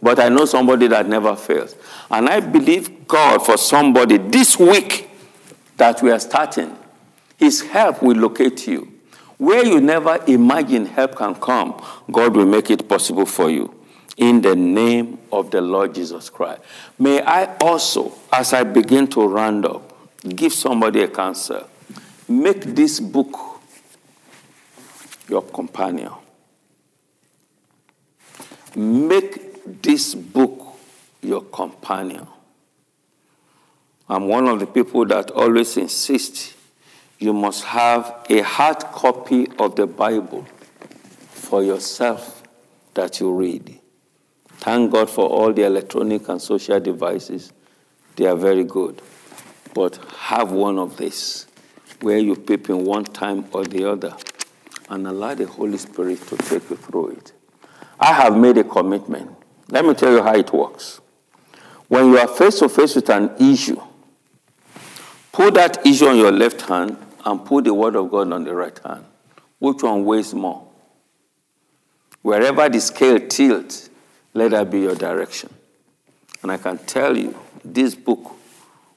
but 0.00 0.20
I 0.20 0.28
know 0.28 0.44
somebody 0.44 0.86
that 0.88 1.08
never 1.08 1.34
fails. 1.34 1.74
And 2.10 2.28
I 2.28 2.40
believe 2.40 3.08
God 3.08 3.44
for 3.44 3.56
somebody 3.56 4.18
this 4.18 4.58
week 4.58 5.10
that 5.76 6.00
we 6.00 6.12
are 6.12 6.20
starting. 6.20 6.76
His 7.42 7.60
help 7.60 8.04
will 8.04 8.16
locate 8.16 8.68
you. 8.68 9.00
Where 9.36 9.66
you 9.66 9.80
never 9.80 10.22
imagine 10.28 10.86
help 10.86 11.16
can 11.16 11.34
come, 11.34 11.74
God 12.08 12.36
will 12.36 12.46
make 12.46 12.70
it 12.70 12.88
possible 12.88 13.26
for 13.26 13.50
you. 13.50 13.74
In 14.16 14.40
the 14.40 14.54
name 14.54 15.18
of 15.32 15.50
the 15.50 15.60
Lord 15.60 15.92
Jesus 15.92 16.30
Christ. 16.30 16.62
May 17.00 17.20
I 17.20 17.56
also, 17.56 18.12
as 18.32 18.52
I 18.52 18.62
begin 18.62 19.08
to 19.08 19.26
round 19.26 19.66
up, 19.66 19.92
give 20.22 20.52
somebody 20.52 21.02
a 21.02 21.08
counsel. 21.08 21.68
Make 22.28 22.62
this 22.62 23.00
book 23.00 23.36
your 25.28 25.42
companion. 25.42 26.12
Make 28.76 29.82
this 29.82 30.14
book 30.14 30.64
your 31.20 31.42
companion. 31.42 32.28
I'm 34.08 34.28
one 34.28 34.46
of 34.46 34.60
the 34.60 34.66
people 34.66 35.04
that 35.06 35.32
always 35.32 35.76
insist 35.76 36.54
you 37.22 37.32
must 37.32 37.62
have 37.62 38.26
a 38.28 38.40
hard 38.40 38.78
copy 38.78 39.46
of 39.60 39.76
the 39.76 39.86
Bible 39.86 40.44
for 41.30 41.62
yourself 41.62 42.42
that 42.94 43.20
you 43.20 43.32
read. 43.32 43.78
Thank 44.56 44.90
God 44.90 45.08
for 45.08 45.28
all 45.28 45.52
the 45.52 45.62
electronic 45.62 46.28
and 46.28 46.42
social 46.42 46.80
devices. 46.80 47.52
They 48.16 48.26
are 48.26 48.34
very 48.34 48.64
good. 48.64 49.00
But 49.72 49.96
have 50.18 50.50
one 50.50 50.80
of 50.80 50.96
these 50.96 51.46
where 52.00 52.18
you 52.18 52.34
peep 52.34 52.68
in 52.68 52.84
one 52.84 53.04
time 53.04 53.44
or 53.52 53.64
the 53.64 53.88
other 53.88 54.16
and 54.90 55.06
allow 55.06 55.34
the 55.34 55.46
Holy 55.46 55.78
Spirit 55.78 56.20
to 56.26 56.36
take 56.36 56.68
you 56.70 56.76
through 56.76 57.10
it. 57.10 57.32
I 58.00 58.12
have 58.14 58.36
made 58.36 58.58
a 58.58 58.64
commitment. 58.64 59.30
Let 59.68 59.84
me 59.84 59.94
tell 59.94 60.12
you 60.12 60.22
how 60.24 60.34
it 60.34 60.52
works. 60.52 61.00
When 61.86 62.06
you 62.06 62.18
are 62.18 62.26
face 62.26 62.58
to 62.58 62.68
face 62.68 62.96
with 62.96 63.08
an 63.10 63.30
issue, 63.38 63.80
put 65.30 65.54
that 65.54 65.86
issue 65.86 66.06
on 66.06 66.16
your 66.16 66.32
left 66.32 66.62
hand 66.62 66.98
and 67.24 67.44
put 67.44 67.64
the 67.64 67.74
word 67.74 67.96
of 67.96 68.10
God 68.10 68.32
on 68.32 68.44
the 68.44 68.54
right 68.54 68.78
hand. 68.84 69.04
Which 69.58 69.82
one 69.82 70.04
weighs 70.04 70.34
more? 70.34 70.66
Wherever 72.22 72.68
the 72.68 72.80
scale 72.80 73.20
tilts, 73.28 73.90
let 74.34 74.52
that 74.52 74.70
be 74.70 74.80
your 74.80 74.94
direction. 74.94 75.52
And 76.42 76.50
I 76.50 76.56
can 76.56 76.78
tell 76.78 77.16
you, 77.16 77.38
this 77.64 77.94
book 77.94 78.32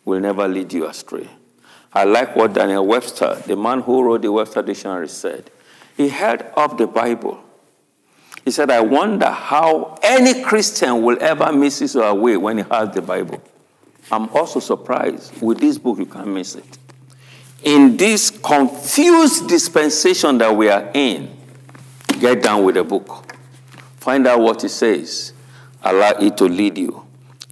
will 0.04 0.20
never 0.20 0.48
lead 0.48 0.74
you 0.74 0.88
astray. 0.88 1.28
I 1.94 2.04
like 2.04 2.36
what 2.36 2.54
Daniel 2.54 2.86
Webster, 2.86 3.42
the 3.48 3.56
man 3.56 3.82
who 3.82 4.04
wrote 4.04 4.22
the 4.22 4.32
Webster 4.32 4.62
Dictionary, 4.62 5.08
said. 5.08 5.50
He 5.96 6.10
held 6.10 6.44
up 6.58 6.78
the 6.78 6.88
Bible. 6.88 7.42
He 8.44 8.52
said, 8.52 8.70
I 8.70 8.82
wonder 8.82 9.30
how 9.30 9.98
any 10.04 10.44
Christian 10.44 11.04
will 11.04 11.18
ever 11.22 11.52
miss 11.52 11.80
his 11.80 11.96
way 11.96 12.38
when 12.38 12.58
he 12.58 12.64
has 12.70 12.94
the 12.94 13.02
Bible. 13.02 13.42
I'm 14.12 14.30
also 14.30 14.60
surprised. 14.60 15.42
With 15.42 15.60
this 15.60 15.78
book, 15.78 15.98
you 15.98 16.06
can't 16.06 16.28
miss 16.28 16.56
it 16.56 16.78
in 17.66 17.98
this 17.98 18.30
confused 18.30 19.50
dispensation 19.50 20.38
that 20.38 20.56
we 20.56 20.70
are 20.70 20.90
in, 20.94 21.36
get 22.20 22.42
down 22.44 22.64
with 22.64 22.76
the 22.76 22.84
book. 22.84 23.36
Find 23.98 24.28
out 24.28 24.40
what 24.40 24.64
it 24.64 24.70
says. 24.70 25.34
Allow 25.84 26.12
it 26.12 26.38
to 26.38 26.46
lead 26.46 26.78
you 26.78 27.06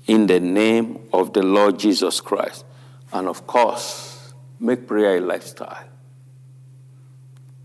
in 0.05 0.27
the 0.27 0.39
name 0.39 0.99
of 1.11 1.33
the 1.33 1.41
Lord 1.41 1.79
Jesus 1.79 2.21
Christ. 2.21 2.63
And 3.11 3.27
of 3.27 3.47
course, 3.47 4.33
make 4.59 4.87
prayer 4.87 5.17
a 5.17 5.19
lifestyle. 5.19 5.83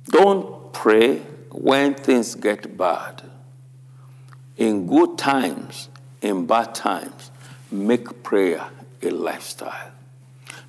Don't 0.07 0.73
pray 0.73 1.19
when 1.51 1.95
things 1.95 2.35
get 2.35 2.79
bad. 2.79 3.23
In 4.57 4.87
good 4.87 5.19
times, 5.19 5.91
in 6.23 6.47
bad 6.47 6.75
times, 6.75 7.31
make 7.71 8.23
prayer 8.23 8.67
a 9.03 9.11
lifestyle. 9.11 9.91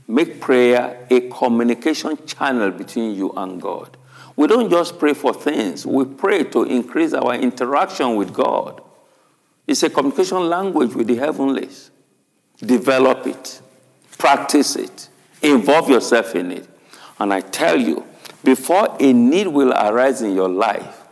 Make 0.09 0.41
prayer 0.41 1.05
a 1.11 1.29
communication 1.29 2.17
channel 2.25 2.71
between 2.71 3.13
you 3.13 3.31
and 3.37 3.61
God. 3.61 3.95
We 4.35 4.47
don't 4.47 4.67
just 4.67 4.97
pray 4.97 5.13
for 5.13 5.35
things, 5.35 5.85
we 5.85 6.03
pray 6.03 6.45
to 6.45 6.63
increase 6.63 7.13
our 7.13 7.35
interaction 7.35 8.15
with 8.15 8.33
God. 8.33 8.81
It's 9.67 9.83
a 9.83 9.89
communication 9.91 10.49
language 10.49 10.95
with 10.95 11.05
the 11.05 11.15
heavenlies. 11.15 11.91
Develop 12.57 13.27
it, 13.27 13.61
practice 14.17 14.75
it, 14.77 15.09
involve 15.43 15.91
yourself 15.91 16.35
in 16.35 16.53
it. 16.53 16.67
And 17.19 17.31
I 17.31 17.41
tell 17.41 17.79
you, 17.79 18.03
before 18.43 18.97
a 18.99 19.13
need 19.13 19.45
will 19.45 19.73
arise 19.73 20.23
in 20.23 20.33
your 20.33 20.49
life, 20.49 21.03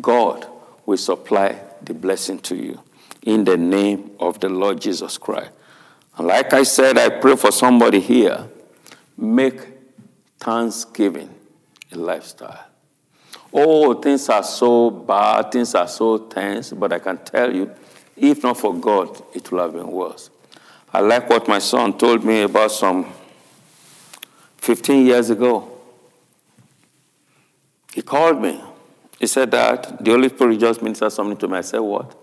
God 0.00 0.44
will 0.86 0.96
supply 0.96 1.56
the 1.82 1.94
blessing 1.94 2.40
to 2.40 2.56
you 2.56 2.80
in 3.22 3.44
the 3.44 3.56
name 3.56 4.10
of 4.18 4.40
the 4.40 4.48
Lord 4.48 4.80
Jesus 4.80 5.18
Christ. 5.18 5.52
And 6.20 6.28
like 6.28 6.52
I 6.52 6.64
said, 6.64 6.98
I 6.98 7.08
pray 7.08 7.34
for 7.34 7.50
somebody 7.50 7.98
here. 7.98 8.46
Make 9.16 9.62
thanksgiving 10.38 11.30
a 11.90 11.96
lifestyle. 11.96 12.66
Oh, 13.50 13.94
things 13.94 14.28
are 14.28 14.42
so 14.42 14.90
bad, 14.90 15.50
things 15.50 15.74
are 15.74 15.88
so 15.88 16.18
tense, 16.18 16.74
but 16.74 16.92
I 16.92 16.98
can 16.98 17.16
tell 17.24 17.50
you, 17.50 17.70
if 18.18 18.42
not 18.42 18.58
for 18.58 18.78
God, 18.78 19.18
it 19.32 19.50
would 19.50 19.62
have 19.62 19.72
been 19.72 19.90
worse. 19.90 20.28
I 20.92 21.00
like 21.00 21.26
what 21.30 21.48
my 21.48 21.58
son 21.58 21.96
told 21.96 22.22
me 22.22 22.42
about 22.42 22.72
some 22.72 23.10
15 24.58 25.06
years 25.06 25.30
ago. 25.30 25.70
He 27.94 28.02
called 28.02 28.42
me. 28.42 28.62
He 29.18 29.26
said 29.26 29.50
that 29.52 30.04
the 30.04 30.10
Holy 30.10 30.28
Spirit 30.28 30.60
just 30.60 30.82
ministered 30.82 31.12
something 31.12 31.38
to 31.38 31.48
me. 31.48 31.56
I 31.56 31.62
said, 31.62 31.78
What? 31.78 32.14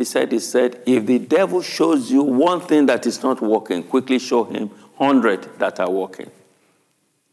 He 0.00 0.04
said, 0.04 0.32
he 0.32 0.38
said, 0.38 0.80
if 0.86 1.04
the 1.04 1.18
devil 1.18 1.60
shows 1.60 2.10
you 2.10 2.22
one 2.22 2.62
thing 2.62 2.86
that 2.86 3.04
is 3.04 3.22
not 3.22 3.42
working, 3.42 3.82
quickly 3.82 4.18
show 4.18 4.44
him 4.44 4.68
100 4.96 5.58
that 5.58 5.78
are 5.78 5.90
working. 5.90 6.30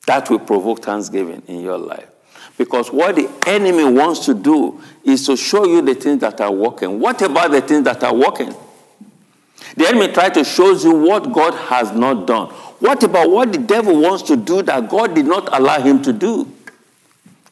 That 0.05 0.29
will 0.29 0.39
provoke 0.39 0.83
thanksgiving 0.83 1.43
in 1.47 1.61
your 1.61 1.77
life. 1.77 2.09
Because 2.57 2.91
what 2.91 3.15
the 3.15 3.31
enemy 3.45 3.85
wants 3.85 4.25
to 4.25 4.33
do 4.33 4.83
is 5.05 5.25
to 5.27 5.37
show 5.37 5.65
you 5.65 5.81
the 5.81 5.95
things 5.95 6.19
that 6.19 6.41
are 6.41 6.51
working. 6.51 6.99
What 6.99 7.21
about 7.21 7.51
the 7.51 7.61
things 7.61 7.85
that 7.85 8.03
are 8.03 8.13
working? 8.13 8.53
The 9.77 9.87
enemy 9.87 10.11
tries 10.11 10.33
to 10.33 10.43
show 10.43 10.73
you 10.73 10.91
what 10.91 11.31
God 11.31 11.53
has 11.53 11.93
not 11.93 12.27
done. 12.27 12.47
What 12.79 13.01
about 13.01 13.31
what 13.31 13.53
the 13.53 13.59
devil 13.59 14.01
wants 14.01 14.23
to 14.23 14.35
do 14.35 14.61
that 14.63 14.89
God 14.89 15.15
did 15.15 15.25
not 15.25 15.57
allow 15.57 15.79
him 15.79 16.01
to 16.01 16.11
do? 16.11 16.51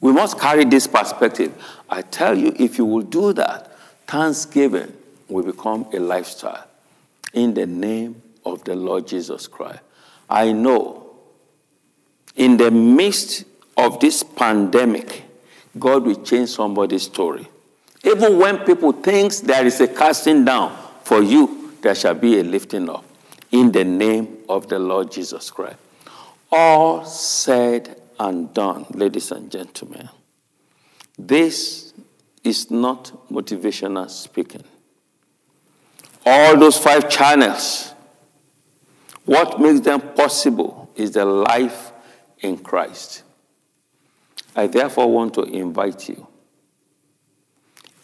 We 0.02 0.12
must 0.12 0.38
carry 0.38 0.66
this 0.66 0.88
perspective. 0.88 1.54
I 1.90 2.02
tell 2.02 2.38
you, 2.38 2.54
if 2.60 2.78
you 2.78 2.84
will 2.84 3.04
do 3.04 3.32
that, 3.32 3.72
thanksgiving 4.08 4.92
will 5.28 5.44
become 5.44 5.88
a 5.94 6.00
lifestyle 6.00 6.66
in 7.34 7.54
the 7.54 7.66
name 7.66 8.22
of 8.46 8.64
the 8.64 8.76
Lord 8.76 9.08
Jesus 9.08 9.48
Christ. 9.48 9.80
I 10.30 10.52
know 10.52 11.12
in 12.36 12.58
the 12.58 12.72
midst 12.72 13.46
of 13.78 14.00
this 14.00 14.24
pandemic, 14.24 15.24
God 15.78 16.06
will 16.06 16.24
change 16.24 16.50
somebody's 16.50 17.04
story. 17.04 17.48
Even 18.04 18.38
when 18.38 18.60
people 18.60 18.92
think 18.92 19.34
there 19.38 19.66
is 19.66 19.82
a 19.82 19.88
casting 19.88 20.46
down 20.46 20.78
for 21.04 21.22
you, 21.22 21.74
there 21.82 21.96
shall 21.96 22.14
be 22.14 22.40
a 22.40 22.44
lifting 22.44 22.90
up 22.90 23.04
in 23.52 23.72
the 23.72 23.84
name 23.84 24.38
of 24.48 24.68
the 24.68 24.80
Lord 24.80 25.12
Jesus 25.12 25.50
Christ. 25.52 25.78
All 26.52 27.04
said 27.06 28.02
and 28.20 28.54
done, 28.54 28.86
ladies 28.92 29.32
and 29.32 29.52
gentlemen. 29.52 30.10
This 31.18 31.94
is 32.44 32.70
not 32.70 33.12
motivational 33.30 34.10
speaking 34.10 34.64
all 36.26 36.58
those 36.58 36.78
five 36.78 37.10
channels, 37.10 37.94
what 39.26 39.60
makes 39.60 39.82
them 39.82 40.02
possible 40.02 40.90
is 40.96 41.12
the 41.12 41.26
life 41.26 41.92
in 42.40 42.58
Christ. 42.58 43.24
I 44.56 44.68
therefore 44.68 45.12
want 45.12 45.34
to 45.36 45.44
invite 45.44 46.08
you. 46.10 46.28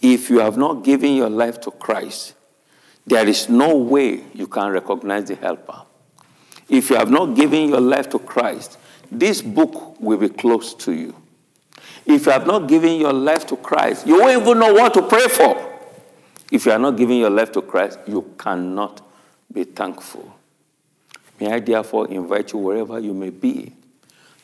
If 0.02 0.30
you 0.30 0.40
have 0.40 0.58
not 0.58 0.84
given 0.84 1.14
your 1.14 1.30
life 1.30 1.62
to 1.62 1.72
Christ, 1.72 2.34
there 3.06 3.28
is 3.28 3.50
no 3.50 3.76
way 3.76 4.24
you 4.34 4.48
can 4.48 4.72
recognize 4.72 5.26
the 5.26 5.36
helper. 5.36 5.84
If 6.68 6.90
you 6.90 6.96
have 6.96 7.10
not 7.10 7.36
given 7.36 7.70
your 7.70 7.82
life 7.82 8.10
to 8.10 8.20
Christ, 8.20 8.78
this 9.12 9.42
book 9.42 10.00
will 10.00 10.18
be 10.18 10.30
close 10.30 10.74
to 10.76 10.94
you. 10.94 11.16
If 12.06 12.26
you 12.26 12.32
have 12.32 12.48
not 12.48 12.68
given 12.68 13.00
your 13.00 13.14
life 13.14 13.46
to 13.48 13.58
Christ, 13.58 14.08
you 14.08 14.20
won't 14.20 14.42
even 14.42 14.60
know 14.60 14.74
what 14.74 14.94
to 14.96 15.02
pray 15.04 15.28
for. 15.28 15.71
If 16.52 16.66
you 16.66 16.74
are 16.74 16.80
not 16.80 16.98
giving 16.98 17.18
your 17.18 17.30
life 17.30 17.52
to 17.54 17.62
Christ, 17.62 18.00
you 18.06 18.34
cannot 18.38 19.02
be 19.52 19.64
thankful. 19.64 20.36
May 21.40 21.54
I 21.54 21.60
therefore 21.60 22.08
invite 22.10 22.54
you, 22.54 22.60
wherever 22.60 23.00
you 23.00 23.14
may 23.14 23.30
be, 23.30 23.74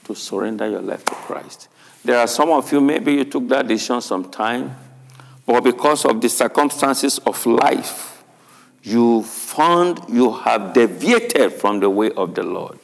to 0.05 0.15
surrender 0.15 0.67
your 0.67 0.81
life 0.81 1.03
to 1.05 1.13
Christ. 1.13 1.67
There 2.03 2.17
are 2.17 2.27
some 2.27 2.49
of 2.49 2.71
you, 2.71 2.79
maybe 2.79 3.13
you 3.13 3.25
took 3.25 3.47
that 3.49 3.67
decision 3.67 4.01
sometime, 4.01 4.75
but 5.45 5.61
because 5.63 6.05
of 6.05 6.21
the 6.21 6.29
circumstances 6.29 7.19
of 7.19 7.45
life, 7.45 8.23
you 8.83 9.23
found 9.23 9.99
you 10.07 10.31
have 10.31 10.73
deviated 10.73 11.51
from 11.53 11.81
the 11.81 11.89
way 11.89 12.11
of 12.11 12.35
the 12.35 12.43
Lord. 12.43 12.79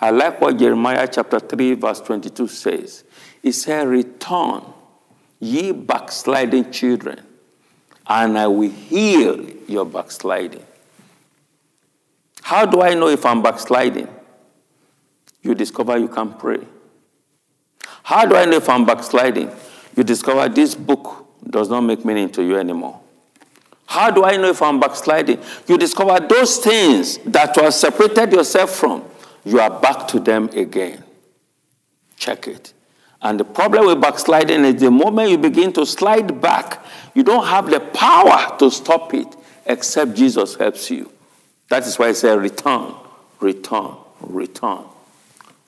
I 0.00 0.10
like 0.10 0.40
what 0.40 0.58
Jeremiah 0.58 1.08
chapter 1.10 1.38
3, 1.38 1.74
verse 1.74 2.00
22 2.00 2.48
says. 2.48 3.04
It 3.42 3.52
said, 3.52 3.86
Return, 3.86 4.62
ye 5.38 5.72
backsliding 5.72 6.72
children, 6.72 7.24
and 8.08 8.38
I 8.38 8.46
will 8.46 8.70
heal 8.70 9.44
your 9.68 9.84
backsliding. 9.84 10.64
How 12.42 12.64
do 12.64 12.80
I 12.80 12.94
know 12.94 13.08
if 13.08 13.26
I'm 13.26 13.42
backsliding? 13.42 14.08
You 15.42 15.54
discover 15.54 15.98
you 15.98 16.08
can't 16.08 16.38
pray. 16.38 16.60
How 18.02 18.24
do 18.24 18.36
I 18.36 18.46
know 18.46 18.56
if 18.56 18.68
I'm 18.68 18.86
backsliding? 18.86 19.50
You 19.94 20.02
discover 20.02 20.48
this 20.48 20.74
book 20.74 21.26
does 21.48 21.68
not 21.68 21.82
make 21.82 22.04
meaning 22.04 22.30
to 22.30 22.42
you 22.42 22.56
anymore. 22.56 23.00
How 23.86 24.10
do 24.10 24.24
I 24.24 24.36
know 24.36 24.48
if 24.48 24.62
I'm 24.62 24.80
backsliding? 24.80 25.40
You 25.66 25.78
discover 25.78 26.26
those 26.26 26.58
things 26.58 27.18
that 27.18 27.56
you 27.56 27.62
have 27.62 27.74
separated 27.74 28.32
yourself 28.32 28.70
from, 28.70 29.04
you 29.44 29.60
are 29.60 29.80
back 29.80 30.08
to 30.08 30.20
them 30.20 30.48
again. 30.50 31.02
Check 32.16 32.48
it. 32.48 32.72
And 33.20 33.40
the 33.40 33.44
problem 33.44 33.86
with 33.86 34.00
backsliding 34.00 34.64
is 34.64 34.80
the 34.80 34.90
moment 34.90 35.30
you 35.30 35.38
begin 35.38 35.72
to 35.72 35.84
slide 35.84 36.40
back, 36.40 36.84
you 37.14 37.22
don't 37.22 37.46
have 37.46 37.68
the 37.68 37.80
power 37.80 38.56
to 38.58 38.70
stop 38.70 39.12
it 39.14 39.36
except 39.66 40.14
Jesus 40.14 40.54
helps 40.54 40.90
you. 40.90 41.10
That 41.68 41.84
is 41.84 41.98
why 41.98 42.08
I 42.08 42.12
say 42.12 42.36
return, 42.36 42.94
return, 43.40 43.96
return. 44.20 44.84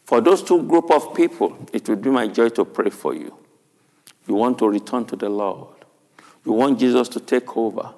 For 0.04 0.20
those 0.20 0.42
two 0.42 0.62
group 0.62 0.90
of 0.90 1.14
people, 1.14 1.56
it 1.72 1.88
will 1.88 1.96
be 1.96 2.10
my 2.10 2.26
joy 2.28 2.48
to 2.50 2.64
pray 2.64 2.90
for 2.90 3.14
you. 3.14 3.36
You 4.26 4.34
want 4.34 4.58
to 4.58 4.68
return 4.68 5.04
to 5.06 5.16
the 5.16 5.28
Lord. 5.28 5.74
You 6.44 6.52
want 6.52 6.78
Jesus 6.78 7.08
to 7.10 7.20
take 7.20 7.56
over. 7.56 7.94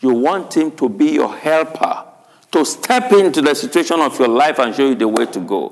You 0.00 0.10
want 0.10 0.56
him 0.56 0.70
to 0.72 0.88
be 0.88 1.12
your 1.12 1.34
helper, 1.34 2.04
to 2.52 2.64
step 2.64 3.12
into 3.12 3.40
the 3.40 3.54
situation 3.54 4.00
of 4.00 4.18
your 4.18 4.28
life 4.28 4.58
and 4.58 4.74
show 4.74 4.88
you 4.88 4.94
the 4.94 5.08
way 5.08 5.26
to 5.26 5.40
go. 5.40 5.68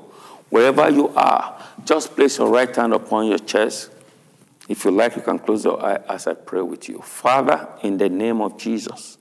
Wherever 0.49 0.89
you 0.89 1.09
are, 1.09 1.54
just 1.85 2.15
place 2.15 2.39
your 2.39 2.49
right 2.49 2.75
hand 2.75 2.93
upon 2.93 3.27
your 3.27 3.37
chest. 3.37 3.91
If 4.67 4.83
you 4.83 4.91
like, 4.91 5.15
you 5.15 5.21
can 5.21 5.37
close 5.37 5.63
your 5.63 5.83
eye 5.83 5.99
as 6.09 6.25
I 6.25 6.33
pray 6.33 6.61
with 6.61 6.89
you. 6.89 6.99
Father, 6.99 7.67
in 7.83 7.97
the 7.97 8.09
name 8.09 8.41
of 8.41 8.57
Jesus, 8.57 9.17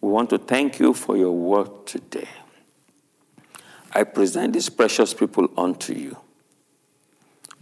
we 0.00 0.08
want 0.10 0.30
to 0.30 0.38
thank 0.38 0.80
you 0.80 0.94
for 0.94 1.16
your 1.16 1.32
word 1.32 1.86
today. 1.86 2.28
I 3.92 4.04
present 4.04 4.54
these 4.54 4.70
precious 4.70 5.12
people 5.12 5.48
unto 5.56 5.92
you. 5.92 6.16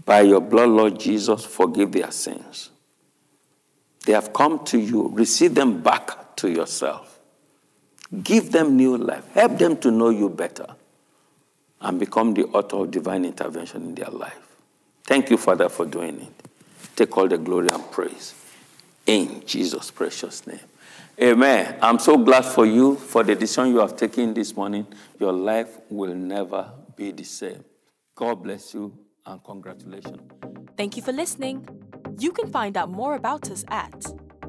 By 0.04 0.22
your 0.22 0.40
blood, 0.40 0.70
Lord 0.70 0.98
Jesus, 0.98 1.44
forgive 1.44 1.92
their 1.92 2.10
sins. 2.10 2.70
They 4.06 4.12
have 4.12 4.32
come 4.32 4.64
to 4.66 4.78
you. 4.78 5.08
Receive 5.08 5.54
them 5.54 5.82
back 5.82 6.36
to 6.36 6.50
yourself. 6.50 7.20
Give 8.22 8.50
them 8.50 8.76
new 8.76 8.96
life. 8.96 9.28
Help 9.32 9.58
them 9.58 9.76
to 9.78 9.90
know 9.90 10.10
you 10.10 10.28
better 10.28 10.66
and 11.82 11.98
become 11.98 12.34
the 12.34 12.44
author 12.46 12.76
of 12.76 12.90
divine 12.90 13.24
intervention 13.24 13.82
in 13.82 13.94
their 13.94 14.10
life. 14.10 14.38
Thank 15.04 15.30
you, 15.30 15.36
Father, 15.36 15.68
for 15.68 15.84
doing 15.84 16.20
it. 16.20 16.32
Take 16.96 17.16
all 17.16 17.28
the 17.28 17.38
glory 17.38 17.68
and 17.72 17.90
praise. 17.90 18.34
In 19.06 19.42
Jesus' 19.44 19.90
precious 19.90 20.46
name. 20.46 20.60
Amen. 21.20 21.76
I'm 21.82 21.98
so 21.98 22.16
glad 22.16 22.44
for 22.44 22.64
you 22.64 22.94
for 22.96 23.24
the 23.24 23.34
decision 23.34 23.72
you 23.72 23.80
have 23.80 23.96
taken 23.96 24.32
this 24.32 24.56
morning. 24.56 24.86
Your 25.18 25.32
life 25.32 25.78
will 25.90 26.14
never 26.14 26.70
be 26.96 27.10
the 27.10 27.24
same. 27.24 27.64
God 28.14 28.42
bless 28.42 28.74
you 28.74 28.96
and 29.26 29.42
congratulations. 29.44 30.20
Thank 30.76 30.96
you 30.96 31.02
for 31.02 31.12
listening. 31.12 31.66
You 32.18 32.32
can 32.32 32.50
find 32.50 32.76
out 32.76 32.90
more 32.90 33.14
about 33.14 33.48
us 33.50 33.64
at 33.68 33.92